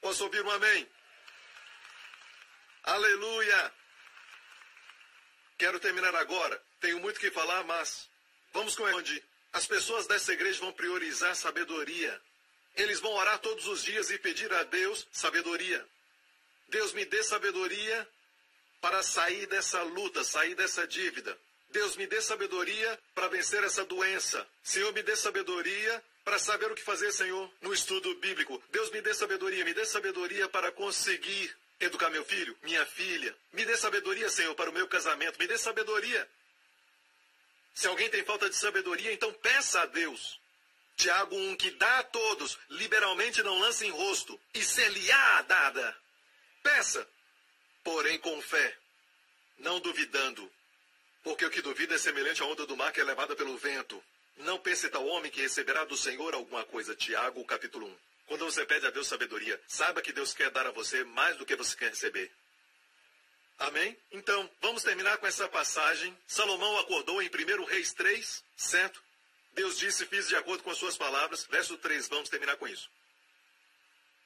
Posso 0.00 0.24
ouvir 0.24 0.44
um 0.44 0.50
amém? 0.50 0.88
Aleluia! 2.84 3.74
Quero 5.58 5.78
terminar 5.80 6.14
agora. 6.14 6.62
Tenho 6.80 7.00
muito 7.00 7.20
que 7.20 7.30
falar, 7.30 7.64
mas 7.64 8.08
Vamos 8.52 8.74
com 8.74 8.84
onde 8.84 9.22
as 9.52 9.66
pessoas 9.66 10.06
dessa 10.06 10.32
igreja 10.32 10.60
vão 10.60 10.72
priorizar 10.72 11.34
sabedoria. 11.34 12.20
Eles 12.76 13.00
vão 13.00 13.12
orar 13.12 13.38
todos 13.38 13.66
os 13.66 13.82
dias 13.82 14.10
e 14.10 14.18
pedir 14.18 14.52
a 14.52 14.62
Deus 14.64 15.06
sabedoria. 15.10 15.84
Deus 16.68 16.92
me 16.92 17.04
dê 17.04 17.22
sabedoria 17.22 18.08
para 18.80 19.02
sair 19.02 19.46
dessa 19.46 19.82
luta, 19.82 20.22
sair 20.22 20.54
dessa 20.54 20.86
dívida. 20.86 21.36
Deus 21.70 21.96
me 21.96 22.06
dê 22.06 22.20
sabedoria 22.20 22.98
para 23.14 23.28
vencer 23.28 23.62
essa 23.64 23.84
doença. 23.84 24.46
Senhor, 24.62 24.92
me 24.92 25.02
dê 25.02 25.16
sabedoria 25.16 26.04
para 26.24 26.38
saber 26.38 26.70
o 26.70 26.74
que 26.74 26.82
fazer, 26.82 27.10
Senhor, 27.12 27.50
no 27.60 27.72
estudo 27.72 28.14
bíblico. 28.16 28.62
Deus 28.70 28.90
me 28.90 29.00
dê 29.00 29.12
sabedoria, 29.14 29.64
me 29.64 29.74
dê 29.74 29.84
sabedoria 29.84 30.48
para 30.48 30.70
conseguir 30.70 31.54
educar 31.80 32.10
meu 32.10 32.24
filho, 32.24 32.56
minha 32.62 32.84
filha. 32.86 33.34
Me 33.52 33.64
dê 33.64 33.76
sabedoria, 33.76 34.28
Senhor, 34.28 34.54
para 34.54 34.70
o 34.70 34.72
meu 34.72 34.86
casamento. 34.88 35.38
Me 35.38 35.46
dê 35.46 35.58
sabedoria 35.58 36.28
se 37.78 37.86
alguém 37.86 38.10
tem 38.10 38.24
falta 38.24 38.50
de 38.50 38.56
sabedoria, 38.56 39.12
então 39.12 39.32
peça 39.34 39.82
a 39.82 39.86
Deus. 39.86 40.40
Tiago 40.96 41.36
1, 41.36 41.54
que 41.54 41.70
dá 41.70 42.00
a 42.00 42.02
todos, 42.02 42.58
liberalmente 42.70 43.40
não 43.40 43.56
lança 43.60 43.86
em 43.86 43.90
rosto, 43.90 44.36
e 44.52 44.64
ser-lhe-á 44.64 45.42
dada. 45.42 45.96
Peça, 46.60 47.08
porém 47.84 48.18
com 48.18 48.42
fé, 48.42 48.76
não 49.58 49.78
duvidando. 49.78 50.50
Porque 51.22 51.44
o 51.44 51.50
que 51.50 51.62
duvida 51.62 51.94
é 51.94 51.98
semelhante 51.98 52.42
à 52.42 52.46
onda 52.46 52.66
do 52.66 52.76
mar 52.76 52.92
que 52.92 53.00
é 53.00 53.04
levada 53.04 53.36
pelo 53.36 53.56
vento. 53.56 54.02
Não 54.38 54.58
pense 54.58 54.88
tal 54.88 55.06
homem 55.06 55.30
que 55.30 55.40
receberá 55.40 55.84
do 55.84 55.96
Senhor 55.96 56.34
alguma 56.34 56.64
coisa. 56.64 56.96
Tiago, 56.96 57.44
capítulo 57.44 57.86
1. 57.86 57.96
Quando 58.26 58.44
você 58.44 58.66
pede 58.66 58.88
a 58.88 58.90
Deus 58.90 59.06
sabedoria, 59.06 59.60
saiba 59.68 60.02
que 60.02 60.12
Deus 60.12 60.34
quer 60.34 60.50
dar 60.50 60.66
a 60.66 60.72
você 60.72 61.04
mais 61.04 61.36
do 61.36 61.46
que 61.46 61.54
você 61.54 61.76
quer 61.76 61.90
receber. 61.90 62.28
Amém? 63.58 63.96
Então, 64.12 64.48
vamos 64.60 64.82
terminar 64.82 65.18
com 65.18 65.26
essa 65.26 65.48
passagem. 65.48 66.16
Salomão 66.26 66.78
acordou 66.78 67.20
em 67.20 67.28
1 67.28 67.64
Reis 67.64 67.92
3, 67.92 68.44
certo? 68.56 69.02
Deus 69.52 69.76
disse: 69.78 70.06
Fiz 70.06 70.28
de 70.28 70.36
acordo 70.36 70.62
com 70.62 70.70
as 70.70 70.78
suas 70.78 70.96
palavras. 70.96 71.44
Verso 71.44 71.76
3, 71.76 72.08
vamos 72.08 72.28
terminar 72.28 72.56
com 72.56 72.68
isso. 72.68 72.88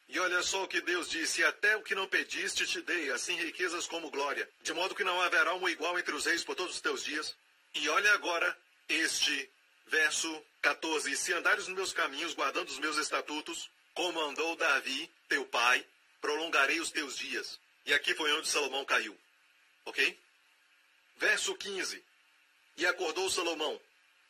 E 0.08 0.18
olha 0.20 0.42
só 0.42 0.64
o 0.64 0.68
que 0.68 0.82
Deus 0.82 1.08
disse: 1.08 1.42
Até 1.42 1.74
o 1.76 1.82
que 1.82 1.94
não 1.94 2.06
pediste 2.06 2.66
te 2.66 2.82
dei, 2.82 3.10
assim 3.10 3.34
riquezas 3.36 3.86
como 3.86 4.10
glória, 4.10 4.46
de 4.60 4.74
modo 4.74 4.94
que 4.94 5.04
não 5.04 5.20
haverá 5.22 5.54
um 5.54 5.66
igual 5.66 5.98
entre 5.98 6.14
os 6.14 6.26
reis 6.26 6.44
por 6.44 6.54
todos 6.54 6.74
os 6.74 6.80
teus 6.82 7.02
dias. 7.02 7.34
E 7.74 7.88
olha 7.88 8.12
agora 8.12 8.54
este 8.86 9.50
verso 9.86 10.44
14: 10.60 11.10
E 11.10 11.16
se 11.16 11.32
andares 11.32 11.66
nos 11.66 11.76
meus 11.76 11.92
caminhos, 11.94 12.34
guardando 12.34 12.68
os 12.68 12.78
meus 12.78 12.98
estatutos, 12.98 13.70
como 13.94 14.20
andou 14.20 14.54
Davi, 14.56 15.10
teu 15.28 15.46
pai, 15.46 15.82
prolongarei 16.20 16.78
os 16.80 16.90
teus 16.90 17.16
dias. 17.16 17.58
E 17.86 17.94
aqui 17.94 18.14
foi 18.14 18.30
onde 18.34 18.48
Salomão 18.48 18.84
caiu. 18.84 19.16
Ok? 19.84 20.18
Verso 21.16 21.54
15. 21.54 22.02
E 22.76 22.86
acordou 22.86 23.28
Salomão. 23.30 23.80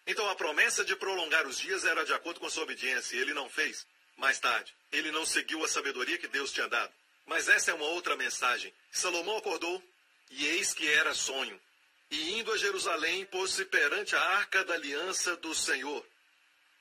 Então 0.06 0.28
a 0.28 0.34
promessa 0.34 0.84
de 0.84 0.96
prolongar 0.96 1.46
os 1.46 1.58
dias 1.58 1.84
era 1.84 2.04
de 2.04 2.12
acordo 2.12 2.40
com 2.40 2.50
sua 2.50 2.64
obediência, 2.64 3.16
ele 3.16 3.32
não 3.32 3.48
fez. 3.48 3.86
Mais 4.16 4.38
tarde, 4.38 4.74
ele 4.90 5.10
não 5.10 5.24
seguiu 5.24 5.64
a 5.64 5.68
sabedoria 5.68 6.18
que 6.18 6.28
Deus 6.28 6.52
tinha 6.52 6.68
dado. 6.68 6.92
Mas 7.26 7.48
essa 7.48 7.70
é 7.70 7.74
uma 7.74 7.86
outra 7.86 8.16
mensagem. 8.16 8.72
Salomão 8.90 9.36
acordou, 9.36 9.82
e 10.30 10.46
eis 10.46 10.74
que 10.74 10.88
era 10.88 11.14
sonho. 11.14 11.60
E 12.10 12.38
indo 12.38 12.52
a 12.52 12.56
Jerusalém, 12.56 13.24
pôs-se 13.26 13.64
perante 13.64 14.14
a 14.14 14.20
arca 14.20 14.64
da 14.64 14.74
aliança 14.74 15.36
do 15.36 15.54
Senhor. 15.54 16.04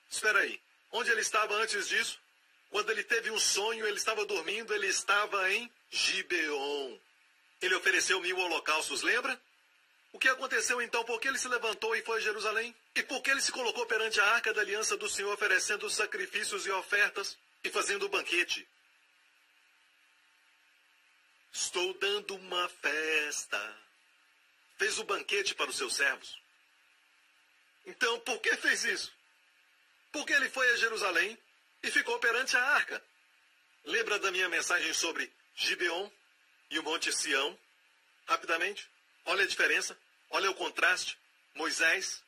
Espera 0.10 0.40
aí, 0.40 0.60
onde 0.92 1.10
ele 1.10 1.22
estava 1.22 1.56
antes 1.56 1.88
disso? 1.88 2.20
Quando 2.70 2.90
ele 2.90 3.04
teve 3.04 3.30
um 3.32 3.40
sonho, 3.40 3.86
ele 3.86 3.98
estava 3.98 4.26
dormindo, 4.26 4.74
ele 4.74 4.88
estava 4.88 5.52
em 5.54 5.72
Gibeon. 5.90 6.98
Ele 7.62 7.76
ofereceu 7.76 8.20
mil 8.20 8.38
holocaustos, 8.38 9.02
lembra? 9.02 9.40
O 10.12 10.20
que 10.20 10.28
aconteceu 10.28 10.82
então? 10.82 11.04
Por 11.06 11.20
que 11.20 11.28
ele 11.28 11.38
se 11.38 11.48
levantou 11.48 11.96
e 11.96 12.02
foi 12.02 12.18
a 12.18 12.22
Jerusalém? 12.22 12.76
E 12.96 13.04
por 13.04 13.22
que 13.22 13.30
ele 13.30 13.42
se 13.42 13.52
colocou 13.52 13.86
perante 13.86 14.20
a 14.20 14.26
arca 14.26 14.54
da 14.54 14.62
aliança 14.62 14.98
do 14.98 15.10
Senhor, 15.10 15.34
oferecendo 15.34 15.90
sacrifícios 15.90 16.66
e 16.66 16.72
ofertas 16.72 17.38
e 17.64 17.70
fazendo 17.70 18.06
o 18.06 18.10
banquete? 18.10 18.68
Estou 21.54 21.94
dando 21.96 22.36
uma 22.36 22.68
festa. 22.70 23.78
Fez 24.78 24.98
o 25.00 25.04
banquete 25.04 25.54
para 25.54 25.70
os 25.70 25.78
seus 25.78 25.96
servos. 25.96 26.40
Então, 27.86 28.20
por 28.22 28.40
que 28.40 28.56
fez 28.58 28.84
isso? 28.84 29.14
Porque 30.12 30.34
ele 30.34 30.50
foi 30.50 30.68
a 30.74 30.78
Jerusalém 30.78 31.38
e 31.84 31.92
ficou 31.92 32.20
perante 32.20 32.58
a 32.58 32.64
arca. 32.64 33.02
Lembra 33.86 34.20
da 34.20 34.32
minha 34.32 34.50
mensagem 34.50 34.94
sobre 34.94 35.32
Gibeon 35.56 36.10
e 36.72 36.80
o 36.80 36.84
Monte 36.84 37.14
Sião. 37.14 37.58
Rapidamente, 38.26 38.90
olha 39.26 39.44
a 39.44 39.48
diferença, 39.48 39.96
olha 40.32 40.50
o 40.50 40.56
contraste. 40.56 41.18
Moisés, 41.54 42.24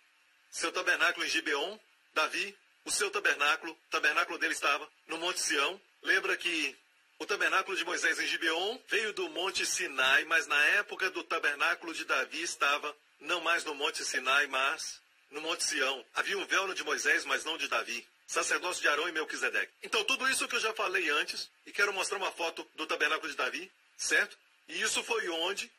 seu 0.51 0.71
tabernáculo 0.71 1.25
em 1.25 1.29
Gibeon, 1.29 1.79
Davi, 2.13 2.56
o 2.84 2.91
seu 2.91 3.10
tabernáculo, 3.10 3.71
o 3.71 3.89
tabernáculo 3.89 4.38
dele 4.38 4.53
estava 4.53 4.88
no 5.08 5.17
Monte 5.17 5.39
Sião. 5.39 5.79
Lembra 6.01 6.36
que 6.36 6.77
o 7.17 7.25
tabernáculo 7.25 7.77
de 7.77 7.86
Moisés 7.86 8.19
em 8.19 8.27
Gibeon 8.27 8.77
veio 8.89 9.13
do 9.13 9.29
Monte 9.29 9.65
Sinai, 9.65 10.25
mas 10.25 10.45
na 10.45 10.62
época 10.65 11.10
do 11.10 11.23
tabernáculo 11.23 11.93
de 11.93 12.03
Davi 12.03 12.41
estava 12.41 12.93
não 13.21 13.39
mais 13.39 13.63
no 13.63 13.73
Monte 13.73 14.03
Sinai, 14.03 14.45
mas 14.47 15.01
no 15.32 15.39
Monte 15.39 15.63
Sião. 15.63 16.06
Havia 16.13 16.38
um 16.38 16.45
véu 16.45 16.73
de 16.73 16.84
Moisés, 16.84 17.23
mas 17.23 17.45
não 17.45 17.58
de 17.58 17.69
Davi 17.69 18.06
sacerdócio 18.34 18.82
de 18.82 18.88
Arão 18.88 19.08
e 19.08 19.12
Melquisedeque. 19.12 19.71
Então, 19.84 20.03
tudo 20.03 20.27
isso 20.29 20.47
que 20.47 20.56
eu 20.56 20.60
já 20.60 20.73
falei 20.73 21.10
antes, 21.10 21.49
e 21.65 21.71
quero 21.71 21.93
mostrar 21.93 22.17
uma 22.17 22.32
foto 22.32 22.67
do 22.75 22.88
tabernáculo 22.88 23.29
de 23.29 23.38
Davi, 23.38 23.71
certo? 23.97 24.38
E 24.67 24.82
isso 24.82 25.03
foi 25.03 25.27
onde 25.29 25.71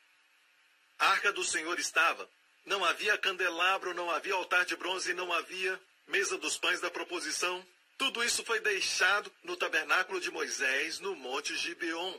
a 0.98 1.08
arca 1.08 1.32
do 1.32 1.44
Senhor 1.44 1.78
estava. 1.78 2.28
Não 2.64 2.84
havia 2.84 3.18
candelabro, 3.18 3.94
não 3.94 4.10
havia 4.10 4.34
altar 4.34 4.64
de 4.64 4.76
bronze, 4.76 5.12
não 5.12 5.32
havia 5.32 5.80
mesa 6.06 6.38
dos 6.38 6.56
pães 6.56 6.80
da 6.80 6.90
proposição. 6.90 7.64
Tudo 7.98 8.24
isso 8.24 8.44
foi 8.44 8.60
deixado 8.60 9.32
no 9.42 9.56
tabernáculo 9.56 10.20
de 10.20 10.30
Moisés, 10.30 10.98
no 10.98 11.14
Monte 11.14 11.56
Gibeon. 11.56 12.18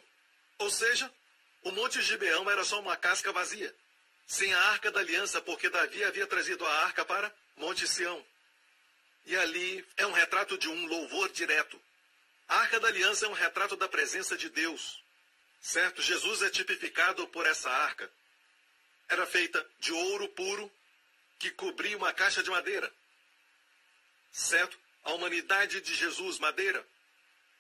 Ou 0.59 0.69
seja, 0.69 1.11
o 1.63 1.71
Monte 1.71 2.01
Gibeão 2.01 2.49
era 2.49 2.63
só 2.63 2.79
uma 2.79 2.95
casca 2.95 3.31
vazia, 3.31 3.75
sem 4.27 4.53
a 4.53 4.61
arca 4.69 4.91
da 4.91 4.99
aliança, 4.99 5.41
porque 5.41 5.69
Davi 5.69 6.03
havia 6.03 6.27
trazido 6.27 6.65
a 6.65 6.85
arca 6.85 7.03
para 7.03 7.33
Monte 7.57 7.87
Sião. 7.87 8.23
E 9.25 9.35
ali 9.35 9.85
é 9.97 10.05
um 10.05 10.11
retrato 10.11 10.57
de 10.57 10.69
um 10.69 10.85
louvor 10.85 11.29
direto. 11.29 11.81
A 12.47 12.57
arca 12.59 12.79
da 12.79 12.87
aliança 12.87 13.25
é 13.25 13.29
um 13.29 13.33
retrato 13.33 13.75
da 13.75 13.89
presença 13.89 14.37
de 14.37 14.49
Deus. 14.49 15.03
Certo? 15.65 15.99
Jesus 15.99 16.43
é 16.43 16.49
tipificado 16.51 17.27
por 17.29 17.47
essa 17.47 17.71
arca. 17.71 18.07
Era 19.09 19.25
feita 19.25 19.67
de 19.79 19.91
ouro 19.91 20.29
puro 20.29 20.71
que 21.39 21.49
cobria 21.49 21.97
uma 21.97 22.13
caixa 22.13 22.43
de 22.43 22.51
madeira. 22.51 22.93
Certo? 24.31 24.77
A 25.03 25.13
humanidade 25.13 25.81
de 25.81 25.95
Jesus, 25.95 26.37
madeira. 26.37 26.85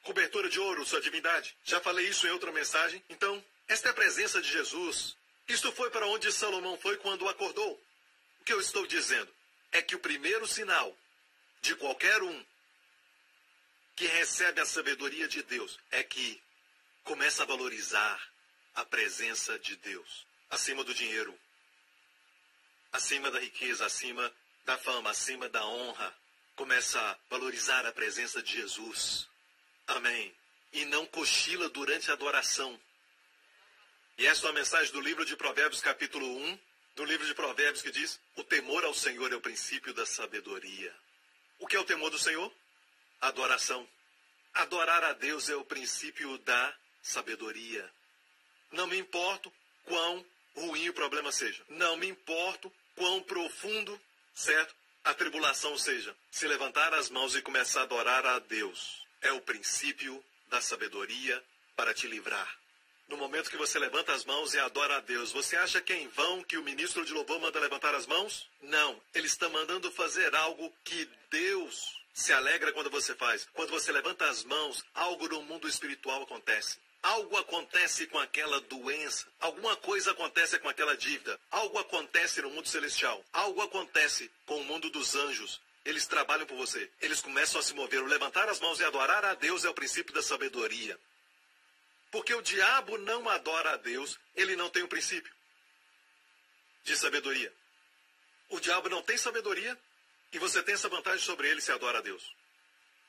Cobertura 0.03 0.47
de 0.47 0.59
ouro, 0.59 0.85
sua 0.85 1.01
divindade. 1.01 1.57
Já 1.63 1.81
falei 1.81 2.07
isso 2.07 2.27
em 2.27 2.29
outra 2.29 2.51
mensagem. 2.51 3.03
Então, 3.09 3.43
esta 3.67 3.87
é 3.87 3.91
a 3.91 3.95
presença 3.95 4.39
de 4.39 4.51
Jesus. 4.51 5.17
Isto 5.47 5.71
foi 5.71 5.89
para 5.89 6.05
onde 6.05 6.31
Salomão 6.31 6.77
foi 6.77 6.97
quando 6.97 7.27
acordou. 7.27 7.73
O 8.39 8.43
que 8.43 8.53
eu 8.53 8.61
estou 8.61 8.85
dizendo 8.85 9.33
é 9.71 9.81
que 9.81 9.95
o 9.95 9.99
primeiro 9.99 10.47
sinal 10.47 10.95
de 11.59 11.75
qualquer 11.75 12.21
um 12.21 12.45
que 13.95 14.05
recebe 14.05 14.61
a 14.61 14.65
sabedoria 14.65 15.27
de 15.27 15.41
Deus 15.41 15.79
é 15.89 16.03
que 16.03 16.39
começa 17.05 17.43
a 17.43 17.45
valorizar 17.45 18.19
a 18.73 18.83
presença 18.83 19.57
de 19.59 19.75
Deus 19.77 20.25
acima 20.49 20.83
do 20.83 20.93
dinheiro, 20.93 21.37
acima 22.91 23.31
da 23.31 23.39
riqueza, 23.39 23.85
acima 23.85 24.33
da 24.65 24.77
fama, 24.77 25.11
acima 25.11 25.47
da 25.47 25.65
honra. 25.65 26.13
Começa 26.55 26.99
a 26.99 27.17
valorizar 27.29 27.85
a 27.85 27.91
presença 27.91 28.41
de 28.41 28.53
Jesus. 28.53 29.27
Amém. 29.87 30.33
E 30.73 30.85
não 30.85 31.05
cochila 31.05 31.69
durante 31.69 32.09
a 32.09 32.13
adoração. 32.13 32.79
E 34.17 34.25
essa 34.25 34.47
é 34.47 34.49
a 34.49 34.53
mensagem 34.53 34.91
do 34.91 35.01
livro 35.01 35.25
de 35.25 35.35
Provérbios, 35.35 35.81
capítulo 35.81 36.25
1, 36.25 36.59
do 36.95 37.05
livro 37.05 37.27
de 37.27 37.35
Provérbios, 37.35 37.81
que 37.81 37.91
diz: 37.91 38.19
O 38.35 38.43
temor 38.43 38.83
ao 38.83 38.93
Senhor 38.93 39.31
é 39.31 39.35
o 39.35 39.41
princípio 39.41 39.93
da 39.93 40.05
sabedoria. 40.05 40.95
O 41.59 41.67
que 41.67 41.75
é 41.75 41.79
o 41.79 41.85
temor 41.85 42.09
do 42.09 42.17
Senhor? 42.17 42.51
Adoração. 43.21 43.87
Adorar 44.53 45.03
a 45.03 45.13
Deus 45.13 45.49
é 45.49 45.55
o 45.55 45.65
princípio 45.65 46.37
da 46.39 46.73
sabedoria. 47.05 47.89
Não 48.71 48.87
me 48.87 48.97
importo 48.97 49.53
quão 49.85 50.25
ruim 50.55 50.89
o 50.89 50.93
problema 50.93 51.31
seja. 51.31 51.63
Não 51.69 51.95
me 51.97 52.07
importo 52.07 52.71
quão 52.95 53.21
profundo, 53.21 53.99
certo? 54.33 54.75
A 55.03 55.13
tribulação 55.13 55.77
seja. 55.77 56.15
Se 56.31 56.47
levantar 56.47 56.93
as 56.93 57.09
mãos 57.09 57.35
e 57.35 57.41
começar 57.41 57.81
a 57.81 57.83
adorar 57.83 58.25
a 58.25 58.39
Deus 58.39 59.05
é 59.21 59.31
o 59.31 59.41
princípio 59.41 60.23
da 60.47 60.59
sabedoria 60.59 61.41
para 61.75 61.93
te 61.93 62.07
livrar. 62.07 62.57
No 63.07 63.17
momento 63.17 63.51
que 63.51 63.57
você 63.57 63.77
levanta 63.77 64.13
as 64.13 64.25
mãos 64.25 64.55
e 64.55 64.59
adora 64.59 64.97
a 64.97 64.99
Deus, 64.99 65.31
você 65.31 65.55
acha 65.55 65.79
que 65.79 65.93
é 65.93 66.01
em 66.01 66.07
vão 66.07 66.43
que 66.43 66.57
o 66.57 66.63
ministro 66.63 67.05
de 67.05 67.13
louvor 67.13 67.39
manda 67.39 67.59
levantar 67.59 67.93
as 67.93 68.07
mãos? 68.07 68.49
Não. 68.61 68.99
Ele 69.13 69.27
está 69.27 69.47
mandando 69.47 69.91
fazer 69.91 70.33
algo 70.35 70.73
que 70.83 71.07
Deus 71.29 72.03
se 72.15 72.33
alegra 72.33 72.73
quando 72.73 72.89
você 72.89 73.13
faz. 73.13 73.47
Quando 73.53 73.69
você 73.69 73.91
levanta 73.91 74.27
as 74.27 74.43
mãos, 74.43 74.83
algo 74.95 75.27
no 75.27 75.43
mundo 75.43 75.67
espiritual 75.67 76.23
acontece. 76.23 76.79
Algo 77.05 77.37
acontece 77.37 78.07
com 78.07 78.17
aquela 78.17 78.59
doença, 78.61 79.27
alguma 79.39 79.75
coisa 79.75 80.09
acontece 80.09 80.57
com 80.57 80.67
aquela 80.67 80.97
dívida, 80.97 81.39
algo 81.51 81.77
acontece 81.77 82.41
no 82.41 82.49
mundo 82.49 82.67
celestial, 82.67 83.23
algo 83.31 83.61
acontece 83.61 84.31
com 84.47 84.59
o 84.59 84.63
mundo 84.63 84.89
dos 84.89 85.13
anjos. 85.13 85.61
Eles 85.85 86.07
trabalham 86.07 86.47
por 86.47 86.57
você, 86.57 86.91
eles 86.99 87.21
começam 87.21 87.59
a 87.59 87.63
se 87.63 87.75
mover. 87.75 88.01
O 88.01 88.07
levantar 88.07 88.49
as 88.49 88.59
mãos 88.59 88.79
e 88.79 88.83
adorar 88.83 89.23
a 89.23 89.35
Deus 89.35 89.63
é 89.63 89.69
o 89.69 89.73
princípio 89.75 90.15
da 90.15 90.23
sabedoria. 90.23 90.99
Porque 92.09 92.33
o 92.33 92.41
diabo 92.41 92.97
não 92.97 93.29
adora 93.29 93.73
a 93.73 93.77
Deus, 93.77 94.17
ele 94.35 94.55
não 94.55 94.71
tem 94.71 94.81
o 94.81 94.87
princípio 94.87 95.31
de 96.85 96.97
sabedoria. 96.97 97.53
O 98.49 98.59
diabo 98.59 98.89
não 98.89 99.03
tem 99.03 99.15
sabedoria 99.15 99.79
e 100.33 100.39
você 100.39 100.63
tem 100.63 100.73
essa 100.73 100.89
vantagem 100.89 101.23
sobre 101.23 101.47
ele 101.49 101.61
se 101.61 101.71
adora 101.71 101.99
a 101.99 102.01
Deus. 102.01 102.33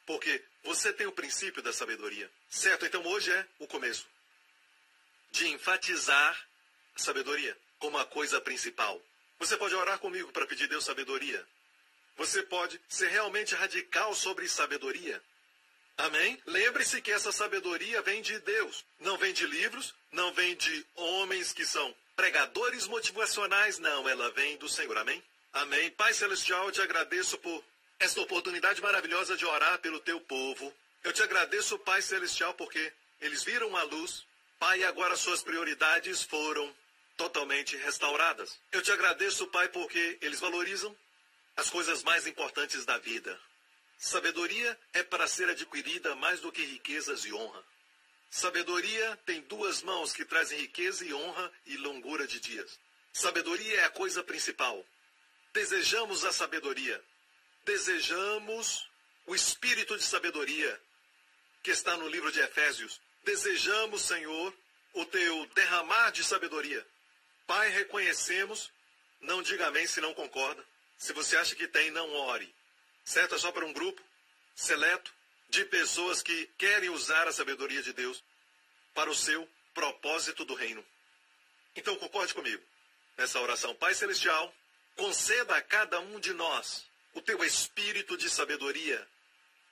Porque 0.07 0.43
você 0.63 0.93
tem 0.93 1.07
o 1.07 1.13
princípio 1.13 1.63
da 1.63 1.73
sabedoria. 1.73 2.31
Certo? 2.49 2.87
Então 2.87 3.05
hoje 3.07 3.31
é 3.31 3.47
o 3.59 3.67
começo 3.67 4.07
de 5.33 5.49
enfatizar 5.49 6.49
a 6.95 6.99
sabedoria 6.99 7.57
como 7.79 7.99
a 7.99 8.07
coisa 8.07 8.41
principal. 8.41 9.03
Você 9.39 9.57
pode 9.57 9.75
orar 9.75 9.99
comigo 9.99 10.33
para 10.33 10.47
pedir 10.47 10.69
Deus 10.69 10.85
sabedoria. 10.85 11.47
Você 12.17 12.43
pode 12.43 12.81
ser 12.89 13.09
realmente 13.09 13.55
radical 13.55 14.15
sobre 14.15 14.49
sabedoria. 14.49 15.23
Amém? 15.99 16.41
Lembre-se 16.47 17.01
que 17.01 17.11
essa 17.11 17.33
sabedoria 17.33 18.01
vem 18.03 18.23
de 18.23 18.39
Deus. 18.39 18.85
Não 19.01 19.19
vem 19.19 19.33
de 19.33 19.47
livros, 19.47 19.95
não 20.13 20.33
vem 20.33 20.55
de 20.55 20.87
homens 20.95 21.53
que 21.53 21.67
são 21.67 21.95
pregadores 22.15 22.87
motivacionais, 22.87 23.79
não. 23.79 24.09
Ela 24.09 24.31
vem 24.31 24.57
do 24.57 24.69
Senhor. 24.69 24.97
Amém? 24.97 25.23
Amém. 25.53 25.91
Pai 25.91 26.15
Celestial, 26.15 26.67
eu 26.67 26.73
te 26.73 26.81
agradeço 26.81 27.37
por 27.39 27.63
esta 27.99 28.21
oportunidade 28.21 28.81
maravilhosa 28.83 29.37
de 29.37 29.45
orar 29.45 29.79
pelo 29.79 30.01
teu 30.01 30.21
povo. 30.21 30.73
Eu 31.03 31.13
te 31.13 31.23
agradeço, 31.23 31.79
Pai 31.79 32.03
Celestial, 32.03 32.55
porque 32.55 32.93
eles 33.21 33.43
viram 33.43 33.77
a 33.77 33.83
luz. 33.85 34.25
Pai, 34.59 34.85
agora 34.85 35.17
suas 35.17 35.43
prioridades 35.43 36.23
foram 36.23 36.75
totalmente 37.17 37.77
restauradas. 37.77 38.59
Eu 38.73 38.83
te 38.83 38.93
agradeço, 38.93 39.47
Pai, 39.49 39.69
porque 39.69 40.19
eles 40.21 40.41
valorizam 40.41 40.97
as 41.57 41.71
coisas 41.71 42.03
mais 42.03 42.27
importantes 42.27 42.85
da 42.85 42.99
vida. 42.99 43.39
Sabedoria 43.99 44.79
é 44.93 45.03
para 45.03 45.27
ser 45.27 45.49
adquirida 45.49 46.15
mais 46.17 46.41
do 46.41 46.53
que 46.53 46.63
riquezas 46.63 47.25
e 47.25 47.33
honra. 47.33 47.65
Sabedoria 48.31 49.19
tem 49.25 49.41
duas 49.43 49.83
mãos 49.83 50.13
que 50.13 50.25
trazem 50.25 50.59
riqueza 50.59 51.05
e 51.05 51.15
honra 51.15 51.51
e 51.65 51.77
longura 51.79 52.27
de 52.27 52.39
dias. 52.39 52.79
Sabedoria 53.13 53.81
é 53.81 53.85
a 53.85 53.91
coisa 53.91 54.23
principal. 54.23 54.85
Desejamos 55.55 56.25
a 56.25 56.33
sabedoria. 56.33 57.03
Desejamos 57.67 58.89
o 59.27 59.35
espírito 59.35 59.95
de 59.99 60.03
sabedoria 60.03 60.81
que 61.63 61.71
está 61.71 61.95
no 61.99 62.09
livro 62.09 62.33
de 62.33 62.41
Efésios. 62.41 62.99
Desejamos, 63.25 64.01
Senhor, 64.03 64.55
o 64.95 65.05
teu 65.05 65.47
derramar 65.49 66.11
de 66.13 66.25
sabedoria. 66.25 66.87
Pai, 67.47 67.69
reconhecemos, 67.69 68.73
não 69.21 69.43
diga 69.43 69.67
amém 69.67 69.87
se 69.87 70.01
não 70.01 70.15
concorda. 70.15 70.65
Se 70.97 71.13
você 71.13 71.37
acha 71.37 71.55
que 71.55 71.69
tem, 71.69 71.91
não 71.91 72.11
ore 72.15 72.57
certo? 73.07 73.37
É 73.37 73.39
só 73.39 73.53
para 73.53 73.65
um 73.65 73.73
grupo 73.73 74.03
seleto 74.55 75.15
de 75.49 75.65
pessoas 75.65 76.21
que 76.21 76.47
querem 76.59 76.91
usar 76.91 77.27
a 77.29 77.33
sabedoria 77.33 77.83
de 77.83 77.93
Deus 77.93 78.23
para 78.93 79.09
o 79.09 79.15
seu 79.15 79.49
propósito 79.73 80.45
do 80.45 80.55
reino. 80.55 80.85
Então 81.75 81.97
concorde 81.97 82.35
comigo 82.35 82.63
nessa 83.17 83.41
oração. 83.41 83.75
Pai 83.77 83.95
Celestial, 83.95 84.53
conceda 84.97 85.57
a 85.57 85.63
cada 85.63 86.01
um 86.01 86.19
de 86.19 86.33
nós 86.35 86.85
o 87.17 87.23
teu 87.23 87.43
espírito 87.43 88.15
de 88.15 88.29
sabedoria, 88.29 89.09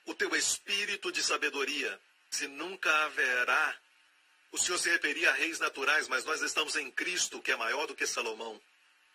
o 0.03 0.15
teu 0.15 0.35
espírito 0.35 1.11
de 1.11 1.21
sabedoria. 1.21 2.01
Se 2.27 2.47
nunca 2.47 2.91
haverá, 3.05 3.77
o 4.51 4.57
Senhor 4.57 4.79
se 4.79 4.89
referia 4.89 5.29
a 5.29 5.33
reis 5.33 5.59
naturais, 5.59 6.07
mas 6.07 6.25
nós 6.25 6.41
estamos 6.41 6.75
em 6.75 6.89
Cristo, 6.89 7.39
que 7.39 7.51
é 7.51 7.55
maior 7.55 7.85
do 7.85 7.95
que 7.95 8.07
Salomão. 8.07 8.59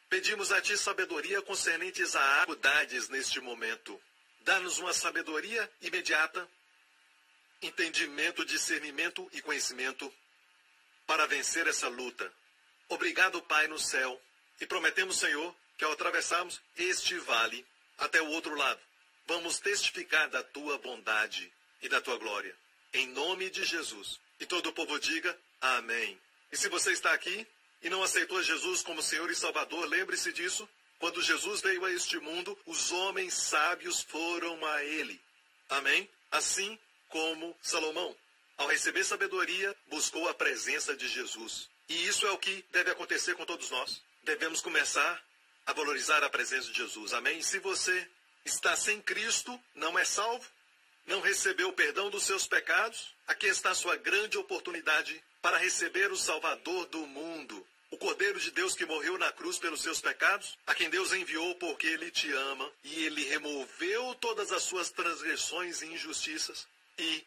Pedimos 0.09 0.53
a 0.53 0.61
Ti 0.61 0.79
sabedoria 0.79 1.43
concernentes 1.43 2.15
a 2.15 2.41
faculdades 2.41 3.09
neste 3.09 3.41
momento. 3.41 4.01
Dá-nos 4.43 4.79
uma 4.79 4.93
sabedoria 4.93 5.69
imediata, 5.83 6.49
entendimento, 7.61 8.45
discernimento 8.45 9.29
e 9.33 9.43
conhecimento 9.43 10.13
para 11.05 11.27
vencer 11.27 11.67
essa 11.67 11.89
luta. 11.89 12.33
Obrigado, 12.89 13.43
Pai, 13.43 13.67
no 13.67 13.79
céu. 13.79 14.23
E 14.61 14.67
prometemos, 14.67 15.19
Senhor, 15.19 15.53
que 15.77 15.85
ao 15.85 15.93
atravessarmos 15.93 16.61
este 16.77 17.19
vale 17.19 17.67
até 18.01 18.21
o 18.21 18.31
outro 18.31 18.55
lado, 18.57 18.81
vamos 19.27 19.61
testificar 19.61 20.29
da 20.29 20.43
tua 20.43 20.79
bondade 20.79 21.53
e 21.83 21.89
da 21.89 22.01
tua 22.01 22.17
glória. 22.19 22.55
Em 22.93 23.07
nome 23.09 23.49
de 23.51 23.65
Jesus. 23.65 24.19
E 24.41 24.47
todo 24.47 24.71
o 24.71 24.73
povo 24.73 24.99
diga 24.99 25.39
amém. 25.61 26.19
E 26.51 26.57
se 26.57 26.69
você 26.69 26.93
está 26.93 27.13
aqui 27.13 27.47
e 27.83 27.89
não 27.89 28.03
aceitou 28.03 28.43
Jesus 28.43 28.83
como 28.83 29.03
Senhor 29.03 29.31
e 29.31 29.37
Salvador, 29.37 29.87
lembre-se 29.87 30.33
disso. 30.33 30.69
Quando 30.99 31.23
Jesus 31.23 31.61
veio 31.61 31.85
a 31.85 31.93
este 31.93 32.19
mundo, 32.19 32.59
os 32.67 32.91
homens 32.91 33.35
sábios 33.35 34.03
foram 34.03 34.65
a 34.67 34.85
ele. 34.85 35.21
Amém? 35.69 36.09
Assim 36.31 36.79
como 37.09 37.57
Salomão, 37.63 38.17
ao 38.59 38.67
receber 38.67 39.05
sabedoria, 39.05 39.75
buscou 39.87 40.29
a 40.29 40.35
presença 40.35 40.97
de 40.97 41.09
Jesus. 41.09 41.69
E 41.89 42.07
isso 42.07 42.27
é 42.27 42.33
o 42.33 42.39
que 42.39 42.65
deve 42.71 42.91
acontecer 42.91 43.35
com 43.35 43.47
todos 43.47 43.71
nós. 43.71 44.03
Devemos 44.23 44.61
começar 44.61 45.23
a 45.71 45.73
valorizar 45.73 46.25
a 46.25 46.29
presença 46.29 46.69
de 46.69 46.79
Jesus. 46.79 47.15
Amém? 47.15 47.41
Se 47.43 47.61
você 47.61 48.09
está 48.45 48.75
sem 48.75 49.01
Cristo, 49.01 49.59
não 49.77 49.97
é 49.97 50.05
salvo, 50.05 50.45
não 51.07 51.21
recebeu 51.21 51.69
o 51.69 51.73
perdão 51.73 52.11
dos 52.11 52.25
seus 52.25 52.45
pecados, 52.45 53.15
aqui 53.27 53.47
está 53.47 53.71
a 53.71 53.75
sua 53.75 53.97
grande 53.97 54.37
oportunidade 54.37 55.23
para 55.41 55.59
receber 55.59 56.11
o 56.11 56.17
Salvador 56.17 56.87
do 56.87 57.07
mundo 57.07 57.65
O 57.93 57.97
Cordeiro 57.99 58.39
de 58.39 58.53
Deus 58.53 58.75
que 58.75 58.87
morreu 58.87 59.19
na 59.19 59.33
cruz 59.33 59.59
pelos 59.59 59.83
seus 59.83 60.01
pecados, 60.01 60.57
a 60.65 60.75
quem 60.75 60.89
Deus 60.89 61.13
enviou 61.13 61.57
porque 61.57 61.89
ele 61.89 62.09
te 62.11 62.31
ama 62.33 62.71
e 62.85 63.05
ele 63.05 63.25
removeu 63.25 64.15
todas 64.15 64.53
as 64.53 64.63
suas 64.63 64.91
transgressões 64.91 65.83
e 65.83 65.87
injustiças 65.87 66.69
e 66.97 67.25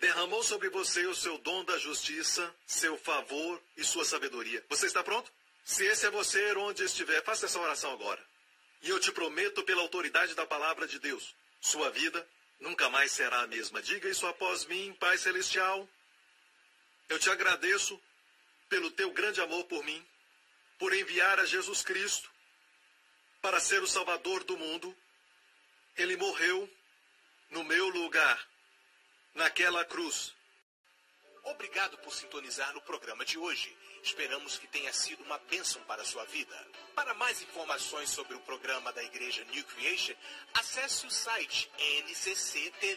derramou 0.00 0.42
sobre 0.42 0.70
você 0.70 1.06
o 1.06 1.14
seu 1.14 1.36
dom 1.38 1.64
da 1.64 1.76
justiça, 1.76 2.50
seu 2.66 2.96
favor 2.96 3.60
e 3.76 3.84
sua 3.84 4.06
sabedoria. 4.06 4.64
Você 4.70 4.86
está 4.86 5.04
pronto? 5.04 5.30
Se 5.66 5.84
esse 5.84 6.06
é 6.06 6.10
você, 6.10 6.54
onde 6.54 6.84
estiver, 6.84 7.24
faça 7.24 7.46
essa 7.46 7.58
oração 7.58 7.92
agora. 7.92 8.24
E 8.82 8.88
eu 8.88 9.00
te 9.00 9.10
prometo, 9.10 9.64
pela 9.64 9.82
autoridade 9.82 10.32
da 10.32 10.46
palavra 10.46 10.86
de 10.86 11.00
Deus, 11.00 11.34
sua 11.60 11.90
vida 11.90 12.24
nunca 12.60 12.88
mais 12.88 13.10
será 13.10 13.40
a 13.40 13.48
mesma. 13.48 13.82
Diga 13.82 14.08
isso 14.08 14.28
após 14.28 14.64
mim, 14.66 14.96
Pai 15.00 15.18
Celestial. 15.18 15.88
Eu 17.08 17.18
te 17.18 17.28
agradeço 17.28 18.00
pelo 18.68 18.92
teu 18.92 19.10
grande 19.10 19.40
amor 19.40 19.64
por 19.64 19.82
mim, 19.82 20.06
por 20.78 20.94
enviar 20.94 21.40
a 21.40 21.44
Jesus 21.44 21.82
Cristo 21.82 22.30
para 23.42 23.58
ser 23.58 23.82
o 23.82 23.88
Salvador 23.88 24.44
do 24.44 24.56
mundo. 24.56 24.96
Ele 25.96 26.16
morreu 26.16 26.70
no 27.50 27.64
meu 27.64 27.88
lugar, 27.88 28.48
naquela 29.34 29.84
cruz. 29.84 30.32
Obrigado 31.42 31.98
por 31.98 32.14
sintonizar 32.14 32.72
no 32.72 32.82
programa 32.82 33.24
de 33.24 33.36
hoje. 33.36 33.76
Esperamos 34.06 34.56
que 34.56 34.68
tenha 34.68 34.92
sido 34.92 35.24
uma 35.24 35.36
bênção 35.50 35.82
para 35.82 36.02
a 36.02 36.04
sua 36.04 36.24
vida. 36.26 36.56
Para 36.94 37.12
mais 37.14 37.42
informações 37.42 38.08
sobre 38.08 38.36
o 38.36 38.40
programa 38.40 38.92
da 38.92 39.02
Igreja 39.02 39.44
New 39.50 39.64
Creation, 39.64 40.14
acesse 40.54 41.04
o 41.08 41.10
site 41.10 41.68
ncctv.org.sg. 41.76 42.96